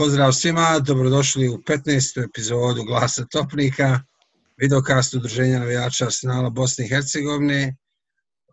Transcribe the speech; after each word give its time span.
Pozdrav 0.00 0.32
svima, 0.32 0.78
dobrodošli 0.78 1.48
u 1.48 1.58
15. 1.58 2.24
epizodu 2.24 2.84
Glasa 2.84 3.24
Topnika, 3.26 4.00
videokast 4.56 5.14
udruženja 5.14 5.58
navijača 5.58 6.04
Arsenala 6.04 6.50
Bosne 6.50 6.84
i 6.84 6.88
Hercegovine. 6.88 7.76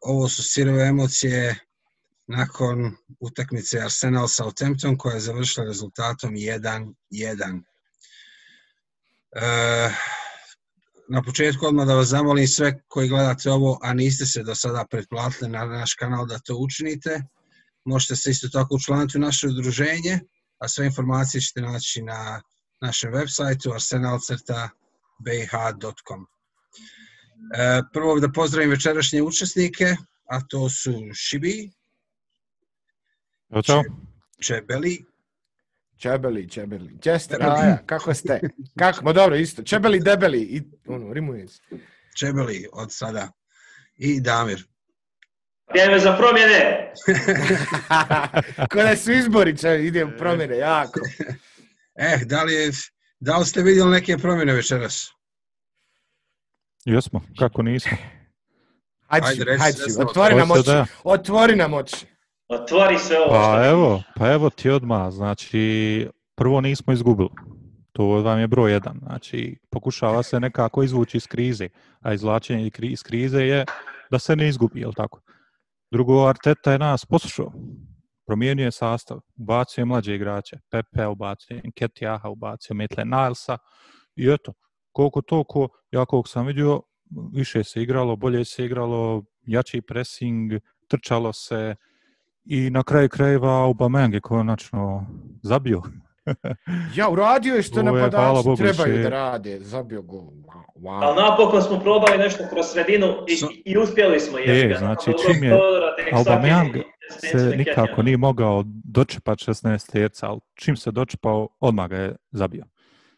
Ovo 0.02 0.29
su 0.29 0.43
sirove 0.43 0.83
emocije 0.83 1.59
nakon 2.27 2.95
utakmice 3.20 3.79
Arsenal 3.79 4.27
Southampton 4.27 4.97
koja 4.97 5.13
je 5.13 5.20
završila 5.20 5.65
rezultatom 5.65 6.33
1-1. 6.36 7.61
E, 9.32 9.89
na 11.09 11.21
početku 11.23 11.66
odmah 11.66 11.88
da 11.88 11.95
vas 11.95 12.07
zamolim 12.07 12.48
sve 12.48 12.82
koji 12.88 13.09
gledate 13.09 13.52
ovo, 13.52 13.79
a 13.82 13.93
niste 13.93 14.25
se 14.25 14.43
do 14.43 14.55
sada 14.55 14.86
pretplatili 14.89 15.50
na 15.52 15.66
naš 15.66 15.93
kanal 15.93 16.25
da 16.25 16.39
to 16.39 16.57
učinite. 16.57 17.23
Možete 17.86 18.16
se 18.16 18.32
isto 18.32 18.50
tako 18.50 18.75
učlaniti 18.75 19.18
u 19.18 19.21
naše 19.21 19.48
udruženje 19.48 20.20
a 20.57 20.67
sve 20.67 20.85
informacije 20.85 21.41
ćete 21.41 21.61
naći 21.61 22.02
na 22.02 22.41
našem 22.81 23.13
web 23.13 23.27
sajtu 23.29 23.71
arsenal.bh.com. 23.73 26.25
E, 27.55 27.81
prvo 27.93 28.20
da 28.20 28.31
pozdravim 28.31 28.70
večerašnje 28.70 29.21
učesnike, 29.21 29.95
a 30.29 30.41
to 30.49 30.70
su 30.70 30.93
Šibi, 31.13 31.71
Ćao. 33.63 33.84
Čebeli, 34.41 35.05
Čebeli, 35.98 36.49
čebeli. 36.49 36.98
Česte, 37.01 37.37
kako 37.85 38.13
ste? 38.13 38.39
Kako? 38.79 39.05
Ma 39.05 39.13
dobro, 39.13 39.35
isto. 39.35 39.63
Čebeli, 39.63 39.99
debeli. 39.99 40.41
I, 40.41 40.63
ono, 40.87 41.13
rimuje 41.13 41.48
se. 41.48 41.62
Čebeli 42.20 42.67
od 42.73 42.91
sada 42.91 43.31
i 43.95 44.21
Damir. 44.21 44.67
Vrijeme 45.70 45.99
za 45.99 46.13
promjene. 46.13 46.91
Kada 48.70 48.95
su 48.95 49.12
izbori, 49.12 49.57
če, 49.57 49.80
ide 49.81 50.05
u 50.05 50.17
promjene, 50.17 50.57
jako. 50.57 50.99
Eh, 51.99 52.17
da 52.26 52.43
li, 52.43 52.53
je, 52.53 52.71
da 53.20 53.37
li 53.37 53.46
ste 53.46 53.62
vidjeli 53.62 53.91
neke 53.91 54.18
promjene 54.18 54.54
večeras? 54.54 55.12
Jesmo, 56.85 57.21
kako 57.40 57.62
nismo. 57.62 57.98
Hajde, 59.07 59.27
Ajde, 59.27 59.43
hajde, 59.48 59.57
hajde, 59.60 60.01
otvori 60.01 60.35
nam 60.35 60.51
oči. 60.51 60.63
da? 60.65 60.85
Otvori 61.04 61.55
nam 61.55 61.73
oči. 61.73 62.05
Otvori 62.48 62.99
sve 62.99 63.18
ovo. 63.20 63.29
Pa 63.29 63.41
što- 63.43 63.65
evo, 63.65 64.03
pa 64.16 64.31
evo 64.31 64.50
ti 64.50 64.69
odmah, 64.69 65.12
znači, 65.12 66.07
prvo 66.35 66.62
nismo 66.62 66.94
izgubili. 66.94 67.29
To 67.91 68.03
vam 68.06 68.40
je 68.40 68.47
broj 68.47 68.72
jedan. 68.72 69.00
Znači, 69.01 69.57
pokušava 69.69 70.23
se 70.23 70.40
nekako 70.40 70.84
izvući 70.84 71.18
iz 71.18 71.28
krize, 71.28 71.69
a 72.01 72.13
izvlačenje 72.13 72.72
iz 72.81 73.03
krize 73.03 73.40
je 73.40 73.66
da 74.12 74.19
se 74.19 74.35
ne 74.35 74.47
izgubi, 74.47 74.79
jel 74.79 74.94
tako? 74.94 75.22
Drugo, 75.91 76.28
Arteta 76.28 76.72
je 76.72 76.80
nas 76.80 77.06
poslušao. 77.06 77.52
Promijenio 78.25 78.66
je 78.66 78.72
sastav, 78.72 79.19
ubacio 79.35 79.81
je 79.81 79.85
mlađe 79.85 80.16
igrače, 80.16 80.57
Pepe 80.72 81.07
ubacio 81.07 81.56
je 81.56 82.19
ubacio 82.31 82.75
Metle 82.75 83.06
Nilesa 83.06 83.57
i 84.16 84.29
eto, 84.29 84.53
koliko 84.91 85.22
toliko, 85.22 85.68
ja 85.91 86.06
koliko 86.06 86.29
sam 86.29 86.46
vidio, 86.46 86.81
više 87.34 87.63
se 87.63 87.81
igralo, 87.81 88.16
bolje 88.16 88.46
se 88.46 88.66
igralo, 88.66 89.24
jači 89.41 89.81
pressing, 89.81 90.52
trčalo 90.88 91.34
se 91.34 91.75
i 92.46 92.69
na 92.69 92.84
kraju 92.84 93.09
krajeva 93.09 93.50
Aubameyang 93.50 94.13
je 94.13 94.22
konačno 94.22 95.06
zabio. 95.44 95.81
Ja, 96.95 97.09
uradio 97.09 97.56
je 97.56 97.61
što 97.61 97.79
je, 97.79 97.83
napadači 97.83 98.41
Bogu, 98.44 98.56
trebaju 98.57 98.91
više- 98.91 99.03
da 99.03 99.09
rade. 99.09 99.59
Zabio 99.59 100.01
gol. 100.01 100.22
Wow, 100.22 100.63
wow. 100.75 101.00
Ali 101.01 101.22
napokon 101.22 101.61
smo 101.63 101.79
probali 101.79 102.17
nešto 102.17 102.44
kroz 102.50 102.66
sredinu 102.66 103.07
i, 103.28 103.33
So- 103.33 103.61
i, 103.66 103.78
uspjeli 103.78 104.19
smo. 104.19 104.38
jebi 104.38 104.67
ga. 104.67 104.78
znači, 104.78 105.11
čim 105.25 105.44
je 105.44 105.59
Aubameyang 106.13 106.81
se 107.11 107.53
nikako 107.57 108.03
nije 108.03 108.17
mogao 108.17 108.63
dočepat 108.66 109.38
16 109.39 109.91
terca, 109.91 110.28
ali 110.28 110.39
čim 110.55 110.78
se 110.78 110.91
dočepao, 110.91 111.47
odmah 111.59 111.89
ga 111.89 111.97
je 111.97 112.16
zabio. 112.31 112.63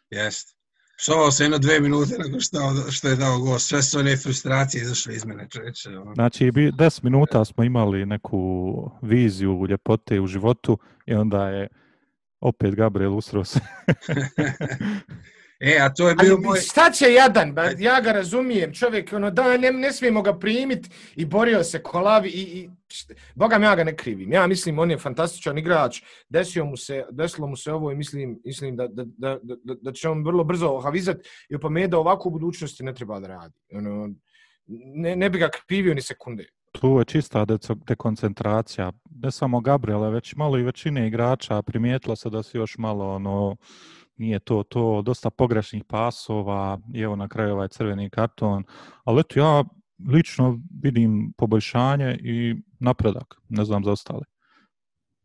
Jest. 0.10 0.60
Šovao 0.98 1.32
se 1.32 1.44
jedno 1.44 1.58
dve 1.58 1.80
minute 1.80 2.16
nakon 2.18 2.40
što, 2.40 2.58
što 2.92 3.08
je 3.08 3.16
dao 3.16 3.40
gol. 3.40 3.60
Sve 3.60 3.82
su 3.82 4.00
one 4.00 4.18
frustracije 4.18 4.82
izašle 4.82 5.14
iz 5.14 5.26
mene 5.26 5.48
čeče. 5.50 5.90
Ono. 5.92 6.14
Znači, 6.14 6.52
bi- 6.52 6.72
10 6.72 7.04
minuta 7.04 7.46
smo 7.46 7.64
imali 7.64 8.06
neku 8.06 8.40
viziju 9.02 9.66
ljepote 9.70 10.20
u 10.20 10.28
životu 10.28 10.78
i 11.06 11.14
onda 11.14 11.48
je 11.50 11.68
opet 12.42 12.76
Gabriel 12.76 13.16
usro 13.16 13.44
se. 13.44 13.60
E, 15.62 15.78
a 15.80 15.94
to 15.94 16.10
je 16.10 16.16
bio 16.16 16.34
Ali 16.36 16.46
moj... 16.46 16.60
šta 16.60 16.92
će 16.92 17.14
jadan? 17.14 17.54
Ba, 17.54 17.64
ja 17.78 18.02
ga 18.02 18.12
razumijem, 18.12 18.74
čovjek, 18.74 19.14
ono, 19.14 19.32
da, 19.32 19.58
ne, 19.58 19.72
ne 19.72 19.92
smijemo 19.92 20.22
ga 20.22 20.40
primit 20.40 20.90
i 21.16 21.26
borio 21.26 21.64
se 21.64 21.84
kolavi 21.84 22.30
i, 22.30 22.42
i 22.42 22.70
Boga 23.36 23.58
mi 23.58 23.66
ja 23.66 23.76
ga 23.76 23.84
ne 23.84 23.96
krivim. 23.96 24.34
Ja 24.34 24.48
mislim, 24.48 24.80
on 24.80 24.92
je 24.92 24.98
fantastičan 24.98 25.58
igrač, 25.58 26.02
desio 26.30 26.66
mu 26.66 26.78
se, 26.78 27.06
desilo 27.12 27.48
mu 27.48 27.56
se 27.56 27.72
ovo 27.72 27.92
i 27.92 27.96
mislim, 27.96 28.40
mislim 28.46 28.76
da, 28.76 28.88
da, 28.88 29.04
da, 29.18 29.40
da, 29.44 29.76
da 29.82 29.92
će 29.92 30.10
on 30.10 30.24
vrlo 30.26 30.44
brzo 30.44 30.68
ohavizat 30.68 31.18
i 31.50 31.56
opomije 31.56 31.88
da 31.88 32.00
ovako 32.00 32.30
u 32.30 32.32
budućnosti 32.32 32.84
ne 32.84 32.94
treba 32.94 33.20
da 33.20 33.28
radi. 33.28 33.56
Ono, 33.74 34.14
ne, 34.96 35.16
ne 35.16 35.30
bi 35.30 35.40
ga 35.40 35.50
krivio 35.68 35.94
ni 35.94 36.02
sekunde 36.02 36.46
tu 36.72 37.00
je 37.00 37.06
čista 37.06 37.46
dekoncentracija. 37.88 38.92
Ne 39.24 39.32
samo 39.32 39.60
Gabriela, 39.60 40.10
već 40.10 40.36
malo 40.36 40.58
i 40.58 40.64
većine 40.64 41.08
igrača. 41.08 41.62
Primijetilo 41.62 42.16
se 42.16 42.30
da 42.30 42.44
su 42.44 42.58
još 42.58 42.78
malo 42.78 43.16
ono, 43.16 43.56
nije 44.18 44.40
to 44.40 44.64
to, 44.64 45.02
dosta 45.02 45.30
pogrešnih 45.30 45.84
pasova, 45.84 46.80
i 46.94 47.02
evo 47.02 47.16
na 47.16 47.28
kraju 47.28 47.54
ovaj 47.54 47.68
crveni 47.68 48.10
karton. 48.10 48.64
Ali 49.04 49.20
eto, 49.20 49.40
ja 49.40 49.64
lično 50.12 50.60
vidim 50.84 51.34
poboljšanje 51.38 52.18
i 52.24 52.56
napredak, 52.80 53.36
ne 53.50 53.66
znam 53.66 53.84
za 53.84 53.92
ostale. 53.92 54.24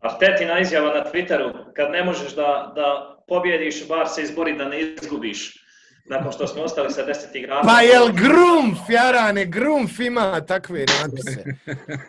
Artetina 0.00 0.58
izjava 0.60 0.94
na 0.94 1.04
Twitteru, 1.12 1.72
kad 1.76 1.90
ne 1.90 2.04
možeš 2.04 2.34
da, 2.34 2.72
da 2.76 3.18
pobjediš, 3.28 3.88
bar 3.88 4.08
se 4.08 4.22
izbori 4.22 4.56
da 4.58 4.68
ne 4.68 4.80
izgubiš. 4.80 5.63
Nakon 6.04 6.32
što 6.32 6.46
smo 6.46 6.62
ostali 6.62 6.92
sa 6.92 7.00
10 7.00 7.36
igrača. 7.38 7.66
Pa 7.66 7.80
jel 7.80 8.12
Grumf, 8.12 8.78
Jarane, 8.88 9.44
Grumf 9.44 10.00
ima 10.00 10.40
takve 10.40 10.84
natpise. 11.02 11.44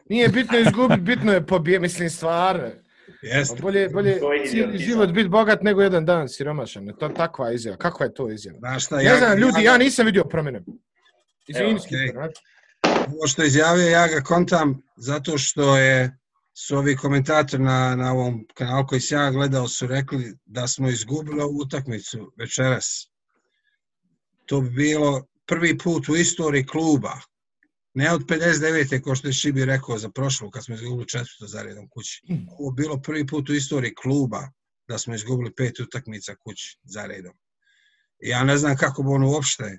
Nije 0.10 0.30
bitno 0.30 0.58
izgubiti, 0.58 1.02
bitno 1.02 1.34
je 1.34 1.46
pobije, 1.46 1.80
mislim, 1.80 2.10
stvarno. 2.10 2.70
Jest. 3.22 3.62
Bolje, 3.62 3.90
bolje 3.90 4.20
Koji 4.20 4.48
cijeli 4.48 4.78
život 4.78 5.10
biti 5.10 5.30
bogat 5.30 5.62
nego 5.62 5.82
jedan 5.82 6.06
dan 6.06 6.30
siromašan. 6.30 6.94
To 7.00 7.10
takva 7.10 7.52
izjava. 7.52 7.78
Kakva 7.78 8.06
je 8.06 8.14
to 8.14 8.32
izjava? 8.32 8.60
Znaš 8.60 8.86
šta, 8.86 8.98
Ne 8.98 9.18
znam, 9.18 9.38
ljudi, 9.38 9.64
ja 9.64 9.78
nisam 9.78 10.06
vidio 10.06 10.24
promjene. 10.24 10.62
Izvini, 11.48 11.80
znači. 12.12 12.42
Ovo 13.08 13.28
što 13.28 13.42
je 13.42 13.48
izjavio, 13.48 13.88
ja 13.88 14.08
ga 14.08 14.22
kontam 14.22 14.82
zato 14.98 15.38
što 15.38 15.78
je 15.78 16.18
su 16.58 16.78
ovi 16.78 16.96
komentatori 16.96 17.64
na, 17.64 17.96
na 17.96 18.12
ovom 18.12 18.48
kanalu 18.54 18.88
koji 18.88 19.02
sam 19.02 19.22
ja 19.22 19.32
gledao 19.32 19.68
su 19.68 19.88
rekli 19.88 20.38
da 20.46 20.68
smo 20.68 20.90
izgubili 20.90 21.42
ovu 21.42 21.58
utakmicu 21.58 22.34
večeras. 22.38 23.12
To 24.46 24.62
bi 24.62 24.70
bilo 24.70 25.26
prvi 25.46 25.78
put 25.78 26.10
u 26.10 26.16
istoriji 26.16 26.66
kluba. 26.66 27.14
Ne 27.94 28.12
od 28.14 28.22
59. 28.22 29.02
ko 29.02 29.16
što 29.16 29.28
je 29.28 29.34
Šibi 29.34 29.66
rekao 29.66 29.98
za 29.98 30.10
prošlu, 30.10 30.50
kad 30.50 30.66
smo 30.66 30.76
izgubili 30.76 31.08
četvrto 31.08 31.48
za 31.48 31.62
redom 31.62 31.90
kući. 31.90 32.22
Ovo 32.60 32.70
je 32.70 32.74
bilo 32.76 33.02
prvi 33.02 33.28
put 33.28 33.50
u 33.50 33.54
istoriji 33.54 33.96
kluba 33.96 34.50
da 34.88 34.98
smo 34.98 35.16
izgubili 35.16 35.56
pet 35.56 35.80
utakmica 35.80 36.36
kući 36.36 36.78
za 36.84 37.06
redom. 37.06 37.34
Ja 38.20 38.44
ne 38.44 38.58
znam 38.58 38.78
kako 38.78 39.04
bi 39.04 39.10
on 39.10 39.24
uopšte 39.24 39.78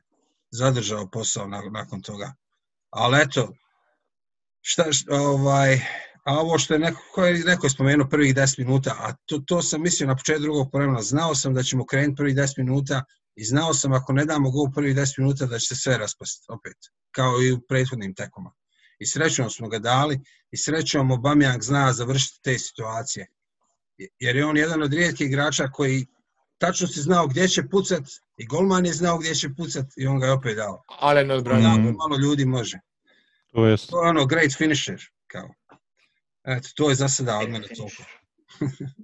zadržao 0.51 1.11
posao 1.11 1.47
na- 1.47 1.71
nakon 1.73 2.03
toga. 2.03 2.35
Ali 2.91 3.23
eto, 3.23 3.53
šta, 4.61 4.93
šta 4.93 5.21
ovaj, 5.21 5.75
a 6.25 6.39
ovo 6.41 6.59
što 6.59 6.75
je 6.75 6.81
neko, 6.81 7.01
ko 7.15 7.25
je 7.25 7.45
neko 7.45 7.67
je 7.67 7.71
spomenuo 7.71 8.09
prvih 8.09 8.35
10 8.35 8.59
minuta, 8.59 8.97
a 8.99 9.13
to, 9.27 9.39
to 9.39 9.63
sam 9.63 9.83
mislio 9.83 10.07
na 10.07 10.17
početku 10.17 10.43
drugog 10.43 10.71
vremena, 10.75 11.03
znao 11.03 11.35
sam 11.35 11.55
da 11.55 11.63
ćemo 11.63 11.87
krenuti 11.87 12.17
prvih 12.17 12.37
10 12.37 12.59
minuta 12.59 13.05
i 13.37 13.45
znao 13.45 13.75
sam 13.75 13.93
ako 13.93 14.13
ne 14.13 14.25
damo 14.25 14.51
gol 14.51 14.67
prvih 14.75 14.97
10 14.97 15.19
minuta 15.19 15.47
da 15.47 15.59
će 15.59 15.67
se 15.67 15.77
sve 15.77 15.99
raspasti 15.99 16.47
opet, 16.49 16.77
kao 17.11 17.43
i 17.43 17.53
u 17.53 17.61
prethodnim 17.69 18.15
tekoma. 18.15 18.53
I 18.99 19.07
srećom 19.07 19.51
smo 19.51 19.69
ga 19.69 19.79
dali 19.79 20.21
i 20.51 20.57
srećom 20.57 21.11
Obamjang 21.11 21.63
zna 21.63 21.93
završiti 21.93 22.43
te 22.43 22.59
situacije. 22.59 23.27
Jer 24.19 24.37
je 24.37 24.47
on 24.47 24.57
jedan 24.57 24.83
od 24.83 24.93
rijetkih 24.93 25.27
igrača 25.27 25.69
koji 25.69 26.07
tačno 26.59 26.87
si 26.87 27.01
znao 27.01 27.27
gdje 27.27 27.49
će 27.49 27.69
pucat 27.69 28.03
i 28.37 28.47
golman 28.47 28.87
je 28.87 28.93
znao 28.93 29.19
gdje 29.19 29.35
će 29.35 29.55
pucat 29.57 29.87
i 29.97 30.07
on 30.07 30.21
ga 30.21 30.27
je 30.27 30.33
opet 30.33 30.57
dao. 30.57 30.83
Ale 30.89 31.25
ne 31.25 31.35
To 31.35 31.39
odbrani. 31.39 31.79
Mm. 31.79 31.97
malo 31.97 32.19
ljudi 32.23 32.45
može. 32.45 32.79
To 33.53 33.67
jest, 33.67 33.91
To 33.91 34.05
je 34.05 34.11
ono 34.11 34.27
great 34.27 34.53
finisher, 34.59 35.01
kao. 35.27 35.49
Eto, 36.45 36.69
to 36.77 36.89
je 36.89 36.95
za 36.95 37.09
sada 37.09 37.39
od 37.39 37.51
mene 37.51 37.69
toliko. 37.69 38.03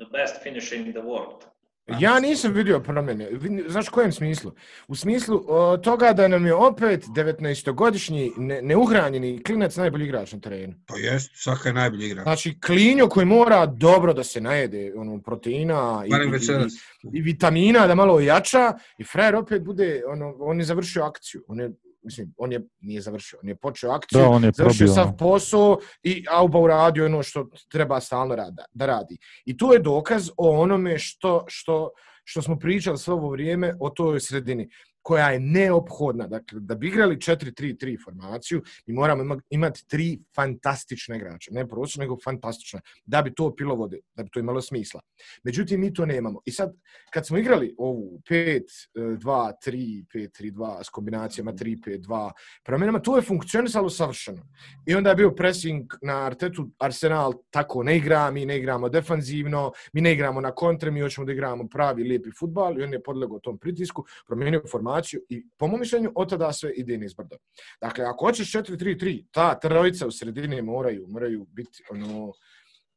The 0.02 0.08
best 0.12 0.42
finisher 0.42 0.78
in 0.78 0.92
the 0.92 1.00
world. 1.00 1.51
Ja 1.86 2.20
nisam 2.20 2.52
vidio 2.52 2.80
promjene. 2.80 3.28
Znaš 3.68 3.88
u 3.88 3.92
kojem 3.92 4.12
smislu? 4.12 4.52
U 4.88 4.96
smislu 4.96 5.44
o, 5.48 5.76
toga 5.76 6.12
da 6.12 6.28
nam 6.28 6.46
je 6.46 6.54
opet 6.54 7.04
19-godišnji 7.16 8.32
ne, 8.36 8.62
neuhranjeni 8.62 9.42
klinac 9.42 9.76
najbolji 9.76 10.04
igrač 10.04 10.32
na 10.32 10.40
terenu. 10.40 10.74
Pa 10.86 10.96
jest, 10.96 11.30
svaka 11.34 11.68
je 11.68 11.72
najbolji 11.72 12.06
igra. 12.06 12.22
Znači, 12.22 12.60
klinjo 12.60 13.08
koji 13.08 13.26
mora 13.26 13.66
dobro 13.66 14.12
da 14.12 14.24
se 14.24 14.40
najede 14.40 14.92
ono, 14.96 15.20
proteina 15.22 16.04
i, 16.06 16.10
i, 16.10 17.18
i 17.18 17.22
vitamina 17.22 17.86
da 17.86 17.94
malo 17.94 18.14
ojača 18.14 18.72
i 18.98 19.04
frajer 19.04 19.36
opet 19.36 19.62
bude, 19.62 20.02
ono, 20.06 20.34
on 20.38 20.58
je 20.58 20.64
završio 20.64 21.02
akciju. 21.02 21.44
On 21.48 21.60
je 21.60 21.72
mislim, 22.02 22.34
on 22.36 22.52
je, 22.52 22.60
nije 22.80 23.00
završio, 23.00 23.38
on 23.42 23.48
je 23.48 23.56
počeo 23.56 23.90
akciju, 23.90 24.20
Da, 24.20 24.28
on 24.28 24.44
je 24.44 24.50
završio 24.54 24.86
probio. 24.86 24.94
sav 24.94 25.16
posao 25.18 25.78
i 26.02 26.24
Auba 26.30 26.58
uradio 26.58 27.06
ono 27.06 27.22
što 27.22 27.48
treba 27.68 28.00
stalno 28.00 28.36
rada, 28.36 28.64
da 28.72 28.86
radi. 28.86 29.16
I 29.44 29.56
to 29.56 29.72
je 29.72 29.78
dokaz 29.78 30.30
o 30.36 30.60
onome 30.60 30.98
što, 30.98 31.44
što, 31.48 31.90
što 32.24 32.42
smo 32.42 32.58
pričali 32.58 32.98
sve 32.98 33.14
ovo 33.14 33.28
vrijeme 33.30 33.74
o 33.80 33.90
toj 33.90 34.20
sredini 34.20 34.68
koja 35.02 35.30
je 35.30 35.40
neophodna. 35.40 36.26
Dakle, 36.26 36.60
da 36.60 36.74
bi 36.74 36.88
igrali 36.88 37.16
4-3-3 37.16 38.04
formaciju, 38.04 38.62
mi 38.86 38.94
moramo 38.94 39.36
imati 39.50 39.88
tri 39.88 40.18
fantastične 40.34 41.16
igrača. 41.16 41.50
Ne 41.54 41.68
prosječne, 41.68 42.04
nego 42.04 42.16
fantastične. 42.24 42.80
Da 43.04 43.22
bi 43.22 43.34
to 43.34 43.54
pilo 43.56 43.74
vode, 43.74 43.98
da 44.14 44.22
bi 44.22 44.30
to 44.30 44.40
imalo 44.40 44.60
smisla. 44.60 45.00
Međutim, 45.44 45.80
mi 45.80 45.94
to 45.94 46.06
nemamo. 46.06 46.40
I 46.44 46.50
sad, 46.50 46.72
kad 47.10 47.26
smo 47.26 47.38
igrali 47.38 47.74
ovu 47.78 48.20
5-2-3, 48.30 50.04
5-3-2 50.14 50.84
s 50.84 50.88
kombinacijama 50.88 51.52
3-5-2, 51.52 52.30
promjenama, 52.64 52.98
to 52.98 53.16
je 53.16 53.22
funkcionisalo 53.22 53.90
savršeno. 53.90 54.42
I 54.86 54.94
onda 54.94 55.10
je 55.10 55.16
bio 55.16 55.30
pressing 55.30 55.92
na 56.02 56.26
Artetu, 56.26 56.70
Arsenal 56.78 57.32
tako 57.50 57.82
ne 57.82 57.96
igra, 57.96 58.30
mi 58.30 58.46
ne 58.46 58.58
igramo 58.58 58.88
defanzivno, 58.88 59.72
mi 59.92 60.00
ne 60.00 60.12
igramo 60.12 60.40
na 60.40 60.50
kontre, 60.50 60.90
mi 60.90 61.00
hoćemo 61.00 61.24
da 61.24 61.32
igramo 61.32 61.68
pravi, 61.68 62.02
lijepi 62.02 62.30
futbal 62.38 62.78
i 62.78 62.82
on 62.82 62.92
je 62.92 63.02
podlegao 63.02 63.38
tom 63.38 63.58
pritisku, 63.58 64.04
promijenio 64.26 64.62
formaciju 64.70 64.91
i 65.28 65.46
po 65.58 65.66
mom 65.66 65.80
mišljenju 65.80 66.12
od 66.14 66.30
tada 66.30 66.52
sve 66.52 66.72
ide 66.72 66.98
nizbrdo. 66.98 67.36
Dakle, 67.80 68.04
ako 68.04 68.26
hoćeš 68.26 68.52
4-3-3, 68.52 69.24
ta 69.30 69.60
trojica 69.60 70.06
u 70.06 70.10
sredini 70.10 70.62
moraju, 70.62 71.06
moraju 71.08 71.46
biti 71.50 71.82
ono, 71.90 72.32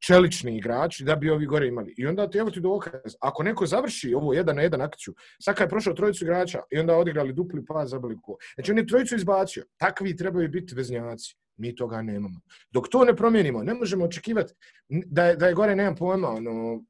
čelični 0.07 0.57
igrači 0.57 1.03
da 1.03 1.15
bi 1.15 1.29
ovi 1.29 1.45
gore 1.45 1.67
imali. 1.67 1.93
I 1.97 2.05
onda 2.05 2.29
ti 2.29 2.37
evo 2.37 2.51
ti 2.51 2.59
dokaz. 2.59 3.15
Ako 3.19 3.43
neko 3.43 3.65
završi 3.65 4.13
ovo 4.13 4.33
jedan 4.33 4.55
na 4.55 4.61
jedan 4.61 4.81
akciju, 4.81 5.13
Saka 5.41 5.63
je 5.63 5.69
prošao 5.69 5.93
trojicu 5.93 6.25
igrača 6.25 6.61
i 6.71 6.79
onda 6.79 6.97
odigrali 6.97 7.33
dupli 7.33 7.65
pas, 7.65 7.89
zabili 7.89 8.17
ko. 8.21 8.37
Znači 8.55 8.71
on 8.71 8.77
je 8.77 8.87
trojicu 8.87 9.15
izbacio. 9.15 9.65
Takvi 9.77 10.15
trebaju 10.15 10.49
biti 10.49 10.75
veznjaci. 10.75 11.35
Mi 11.57 11.75
toga 11.75 12.01
nemamo. 12.01 12.39
Dok 12.69 12.89
to 12.89 13.05
ne 13.05 13.15
promijenimo, 13.15 13.63
ne 13.63 13.73
možemo 13.73 14.05
očekivati 14.05 14.53
da 14.89 15.25
je, 15.25 15.35
da 15.35 15.47
je 15.47 15.53
gore, 15.53 15.75
nemam 15.75 15.95
pojma, 15.95 16.29
ono, 16.29 16.83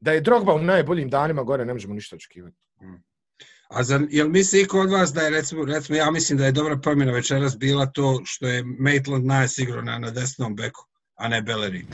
da 0.00 0.12
je 0.12 0.20
Drogba 0.20 0.54
u 0.54 0.62
najboljim 0.62 1.10
danima 1.10 1.42
gore, 1.42 1.64
ne 1.64 1.72
možemo 1.72 1.94
ništa 1.94 2.16
očekivati. 2.16 2.56
Mm. 2.82 3.02
A 3.72 3.82
zar, 3.82 4.00
jel 4.10 4.28
misli 4.28 4.60
iko 4.60 4.80
od 4.80 4.90
vas 4.90 5.12
da 5.12 5.20
je, 5.20 5.30
recimo, 5.30 5.64
recimo 5.64 5.98
ja 5.98 6.10
mislim 6.10 6.38
da 6.38 6.46
je 6.46 6.52
dobra 6.52 6.76
promjena 6.76 7.12
večeras 7.12 7.58
bila 7.58 7.86
to 7.86 8.20
što 8.24 8.46
je 8.46 8.64
Maitland 8.78 9.24
Nice 9.24 9.62
igrao 9.62 9.82
na, 9.82 9.98
na 9.98 10.10
desnom 10.10 10.56
beku, 10.56 10.84
a 11.14 11.28
ne 11.28 11.42
Bellerin. 11.42 11.86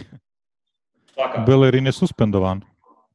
Svaka. 1.14 1.40
Bellerin 1.40 1.86
je 1.86 1.92
suspendovan. 1.92 2.60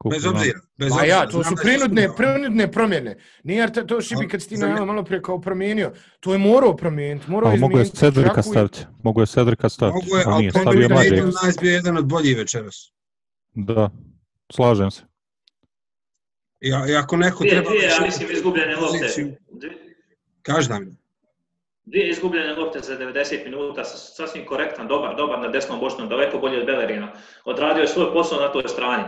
Bez 0.10 0.25
obzira. 0.25 0.60
Bez 0.77 0.92
obzira. 0.92 1.07
ja, 1.07 1.27
to 1.27 1.44
su 1.44 1.51
je 1.51 1.56
prinudne, 1.56 2.10
prinudne 2.18 2.71
promjene. 2.71 3.18
Nije 3.44 3.63
Arte- 3.63 3.88
to 3.88 4.01
šibi 4.01 4.27
kad 4.27 4.42
si 4.42 4.50
ti 4.50 4.57
Za 4.57 4.65
najavio 4.65 4.86
me- 4.86 4.92
malo 4.92 5.04
prije 5.04 5.21
kao 5.21 5.42
promijenio. 5.42 5.92
To 6.19 6.31
je 6.33 6.38
morao 6.38 6.75
promijeniti, 6.75 7.31
morao 7.31 7.51
A 7.51 7.56
mogu 7.56 7.77
je 7.77 7.81
izmijeniti. 7.81 7.98
Cedrika 7.98 8.39
i- 8.39 8.44
staviti. 8.44 8.80
Mogu 9.04 9.21
je 9.21 9.25
Cedrika 9.25 9.69
staviti. 9.69 9.95
Mogu 9.95 10.18
je, 10.18 10.24
Ali 10.27 10.51
po 10.51 10.60
stavio 10.60 10.81
je. 10.81 10.89
Maitland 10.89 11.60
bio 11.62 11.71
jedan 11.71 11.98
od 11.98 12.06
boljih 12.06 12.38
večeras. 12.38 12.92
Da, 13.54 13.89
slažem 14.51 14.92
se. 14.92 15.01
I, 16.63 16.69
i 16.92 16.95
ako 16.95 17.18
neko 17.18 17.38
Dvije, 17.44 17.51
treba... 17.51 17.69
dvije, 17.69 17.83
ja 17.89 17.98
mislim, 18.01 18.31
izgubljene 18.31 18.75
lopte. 18.75 19.00
poziciju, 19.00 19.36
Kaži 20.42 20.69
nam. 20.69 20.98
Dvije 21.86 22.10
izgubljene 22.10 22.54
lopte 22.56 22.80
za 22.80 22.98
90 22.98 23.44
minuta, 23.45 23.83
sasvim 23.83 24.45
korektan, 24.45 24.88
dobar, 24.88 25.15
dobar 25.15 25.39
na 25.39 25.48
desnom 25.48 25.80
bočnom, 25.80 26.10
daleko 26.10 26.38
bolji 26.38 26.60
od 26.60 26.65
Bellerina. 26.65 27.12
Odradio 27.45 27.81
je 27.81 27.88
svoj 27.88 28.13
posao 28.13 28.39
na 28.39 28.51
toj 28.51 28.63
strani. 28.68 29.04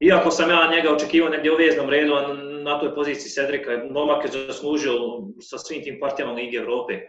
Iako 0.00 0.30
sam 0.30 0.50
ja 0.50 0.70
njega 0.70 0.92
očekivao 0.92 1.30
negdje 1.30 1.52
u 1.52 1.56
veznom 1.56 1.90
redu, 1.90 2.14
a 2.14 2.34
na 2.62 2.80
toj 2.80 2.94
poziciji 2.94 3.30
Cedrika, 3.30 3.70
momak 3.90 4.24
je 4.24 4.46
zaslužio 4.46 4.92
sa 5.40 5.58
svim 5.58 5.84
tim 5.84 5.98
partijama 6.00 6.32
Lige 6.32 6.56
Evrope. 6.56 7.00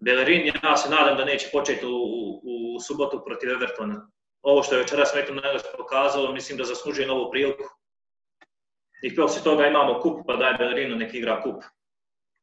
Bellerin, 0.00 0.52
ja 0.64 0.76
se 0.76 0.90
nadam 0.90 1.16
da 1.16 1.24
neće 1.24 1.48
početi 1.52 1.86
u, 1.86 1.90
u, 1.90 2.40
u 2.42 2.80
subotu 2.80 3.22
protiv 3.26 3.50
Evertona. 3.50 4.10
Ovo 4.42 4.62
što 4.62 4.74
je 4.74 4.80
večeras 4.80 5.14
Maitland 5.14 5.42
Niles 5.44 5.62
pokazalo, 5.76 6.32
mislim 6.32 6.58
da 6.58 6.64
zaslužuje 6.64 7.06
novu 7.06 7.30
priliku. 7.30 7.77
I 9.02 9.16
poslije 9.16 9.44
toga 9.44 9.66
imamo 9.66 10.00
kup, 10.00 10.26
pa 10.26 10.36
daj 10.36 10.58
Bellerinu 10.58 10.96
nek 10.96 11.14
igra 11.14 11.42
kup. 11.42 11.62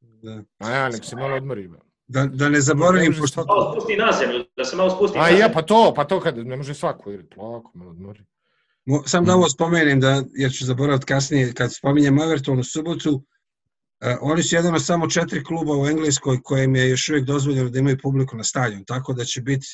Da, 0.01 0.43
A 0.59 0.69
ja, 0.69 0.89
nek 0.89 1.05
se 1.05 1.15
malo 1.15 1.35
odmori. 1.35 1.69
da, 2.07 2.25
da 2.25 2.49
ne 2.49 2.61
zaboravim, 2.61 3.11
Ne 3.11 3.19
pošto 3.19 3.45
Malo 3.45 3.71
spusti 3.73 3.97
na 3.97 4.11
zemlju, 4.11 4.45
da 4.57 4.65
se 4.65 4.75
malo 4.75 4.89
spusti 4.89 5.17
A 5.17 5.21
na 5.21 5.27
ja, 5.27 5.37
zemlju. 5.37 5.53
pa 5.53 5.61
to, 5.61 5.93
pa 5.95 6.05
to 6.05 6.19
kad 6.19 6.37
ne 6.37 6.55
može 6.55 6.73
svako 6.73 7.11
igrati. 7.11 7.29
Plako, 7.29 7.71
malo 7.73 7.91
odmori. 7.91 8.23
Mo- 8.85 9.03
Sam 9.07 9.25
da 9.25 9.35
ovo 9.35 9.49
spomenem, 9.49 9.99
da, 9.99 10.23
jer 10.33 10.51
ću 10.51 10.65
zaboraviti 10.65 11.05
kasnije, 11.05 11.53
kad 11.53 11.75
spominjem 11.75 12.19
Everton 12.19 12.59
u 12.59 12.63
subotu, 12.63 13.23
eh, 14.01 14.17
oni 14.21 14.43
su 14.43 14.55
jedan 14.55 14.75
od 14.75 14.85
samo 14.85 15.09
četiri 15.09 15.43
kluba 15.43 15.77
u 15.77 15.87
Engleskoj 15.87 16.41
kojim 16.43 16.75
je 16.75 16.89
još 16.89 17.09
uvijek 17.09 17.25
dozvoljeno 17.25 17.69
da 17.69 17.79
imaju 17.79 17.97
publiku 18.03 18.37
na 18.37 18.43
stadion, 18.43 18.85
tako 18.85 19.13
da 19.13 19.23
će 19.23 19.41
biti 19.41 19.67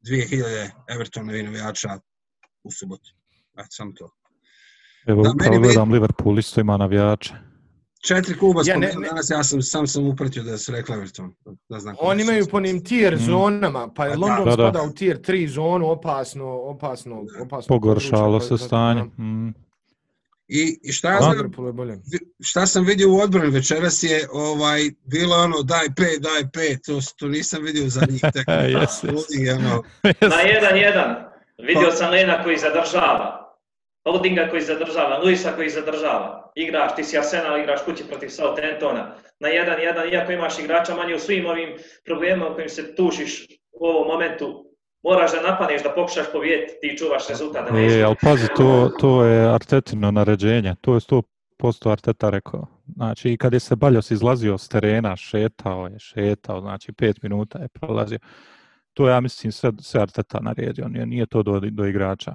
2000 0.00 0.70
Evertonovi 0.88 1.42
navijača 1.42 1.88
u 2.62 2.70
subotu. 2.70 3.10
Eto, 3.54 3.66
samo 3.70 3.92
to. 3.92 4.10
Evo, 5.06 5.22
Da, 5.22 5.30
upravo 5.30 5.50
meni 5.50 5.58
bi- 5.58 5.64
gledam 5.64 5.92
Liverpool, 5.92 6.38
isto 6.38 6.60
ima 6.60 6.76
navijače. 6.76 7.34
Četiri 8.00 8.38
kluba 8.38 8.62
Ja, 8.64 8.76
ne- 8.76 8.86
ne- 8.88 9.08
danas, 9.08 9.30
ja 9.30 9.44
sam, 9.44 9.62
sam 9.62 9.86
sam 9.86 10.06
upratio 10.06 10.42
da 10.42 10.58
su 10.58 10.72
rekli 10.72 10.94
Everton. 10.94 11.34
Da 11.68 11.78
znam 11.80 11.94
Oni 12.00 12.22
imaju 12.22 12.46
po 12.46 12.60
njim 12.60 12.84
tier 12.84 13.14
Mm. 13.14 13.18
zonama, 13.18 13.88
pa 13.88 14.04
je 14.04 14.10
Da, 14.10 14.18
London 14.18 14.44
da, 14.44 14.56
da. 14.56 14.62
spada 14.62 14.82
u 14.82 14.90
tier 14.90 15.18
3 15.18 15.48
zonu, 15.48 15.90
opasno, 15.90 16.44
opasno, 16.46 17.22
opasno. 17.40 17.68
Pogoršalo 17.68 18.40
se 18.40 18.48
pa- 18.50 18.56
stanje. 18.58 19.00
da. 19.16 19.22
Mm. 19.22 19.54
I, 20.48 20.78
I 20.82 20.92
šta 20.92 21.10
ja 21.10 21.20
znam, 21.22 21.50
šta 22.40 22.66
sam 22.66 22.84
vidio 22.84 23.10
u 23.10 23.16
odbrani 23.16 23.50
večeras 23.50 24.02
je 24.02 24.28
ovaj, 24.32 24.80
bilo 25.04 25.36
ono 25.36 25.62
daj 25.62 25.86
pet, 25.96 26.22
daj 26.22 26.50
pet, 26.52 26.80
to, 26.86 26.98
to 27.18 27.28
nisam 27.28 27.62
vidio 27.62 27.88
za 27.88 28.06
njih 28.10 28.20
tek. 28.34 28.46
Jes, 28.48 28.72
jes. 28.72 29.02
Ludi, 29.04 29.50
ono, 29.50 29.82
Na 30.02 30.36
1-1 30.36 31.14
vidio 31.58 31.90
sam 31.92 32.10
Lena 32.10 32.42
koji 32.44 32.56
zadržava, 32.58 33.45
Holdinga 34.06 34.48
koji 34.50 34.62
zadržava, 34.62 35.18
Luisa 35.18 35.52
koji 35.52 35.70
zadržava. 35.70 36.52
Igraš, 36.54 36.96
ti 36.96 37.04
si 37.04 37.18
Arsenal, 37.18 37.58
igraš 37.58 37.80
kući 37.84 38.04
protiv 38.08 38.28
Southamptona. 38.28 39.14
Na 39.40 39.48
1-1, 39.48 40.12
iako 40.12 40.32
imaš 40.32 40.58
igrača 40.58 40.94
manje 40.94 41.14
u 41.14 41.18
svim 41.18 41.46
ovim 41.46 41.76
problemima 42.04 42.48
u 42.48 42.54
kojim 42.54 42.68
se 42.68 42.94
tušiš 42.94 43.46
u 43.72 43.86
ovom 43.86 44.06
momentu, 44.08 44.66
moraš 45.02 45.32
da 45.32 45.50
napaneš, 45.50 45.82
da 45.82 45.90
pokušaš 45.90 46.26
povijetiti, 46.32 46.78
ti 46.80 46.98
čuvaš 46.98 47.28
rezultat 47.28 47.64
da 47.64 47.70
ne 47.70 47.98
E, 47.98 48.02
ali 48.02 48.16
pazi, 48.22 48.46
to, 48.56 48.90
to 49.00 49.24
je 49.24 49.54
Artetino 49.54 50.10
naređenje. 50.10 50.74
To 50.80 50.94
je 50.94 51.00
100% 51.00 51.92
Arteta 51.92 52.30
rekao. 52.30 52.66
Znači, 52.94 53.32
i 53.32 53.36
kad 53.36 53.52
je 53.52 53.60
se 53.60 53.76
Baljos 53.76 54.10
izlazio 54.10 54.58
s 54.58 54.68
terena, 54.68 55.16
šetao 55.16 55.86
je, 55.86 55.98
šetao, 55.98 56.60
znači 56.60 56.92
pet 56.92 57.22
minuta 57.22 57.58
je 57.58 57.68
prolazio. 57.68 58.18
To 58.94 59.08
ja 59.08 59.20
mislim, 59.20 59.52
sve, 59.52 59.70
sve 59.80 60.00
Arteta 60.00 60.40
naredio, 60.40 60.88
nije, 60.88 61.06
nije 61.06 61.26
to 61.26 61.42
do, 61.42 61.60
do 61.60 61.84
igrača. 61.84 62.34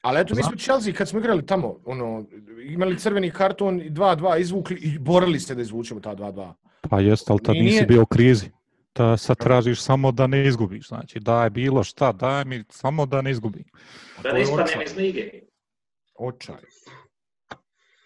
Ali 0.00 0.20
eto, 0.20 0.34
mi 0.34 0.42
smo 0.42 0.56
Chelsea 0.56 0.92
kad 0.92 1.08
smo 1.08 1.18
igrali 1.18 1.46
tamo, 1.46 1.76
ono, 1.84 2.24
imali 2.64 2.98
crveni 2.98 3.30
karton 3.30 3.80
i 3.80 3.90
2-2 3.90 4.40
izvukli 4.40 4.76
i 4.76 4.98
borili 4.98 5.40
se 5.40 5.54
da 5.54 5.62
izvučemo 5.62 6.00
ta 6.00 6.16
2-2. 6.16 6.52
Pa 6.82 7.00
jest, 7.00 7.30
ali 7.30 7.42
tad 7.42 7.52
Nije- 7.54 7.64
nisi 7.64 7.86
bio 7.86 8.02
u 8.02 8.06
krizi. 8.06 8.50
Da 8.94 9.16
sad 9.16 9.36
tražiš 9.38 9.80
samo 9.82 10.12
da 10.12 10.26
ne 10.26 10.46
izgubiš. 10.46 10.88
Znači, 10.88 11.20
daj 11.20 11.50
bilo 11.50 11.84
šta, 11.84 12.12
daj 12.12 12.44
mi 12.44 12.64
samo 12.70 13.06
da 13.06 13.22
ne 13.22 13.30
izgubim. 13.30 13.64
Da 14.22 14.32
ne 14.32 14.42
ispadnem 14.42 14.64
očaj. 14.66 14.84
iz 14.84 14.96
lige. 14.96 15.30
Očaj. 16.14 16.56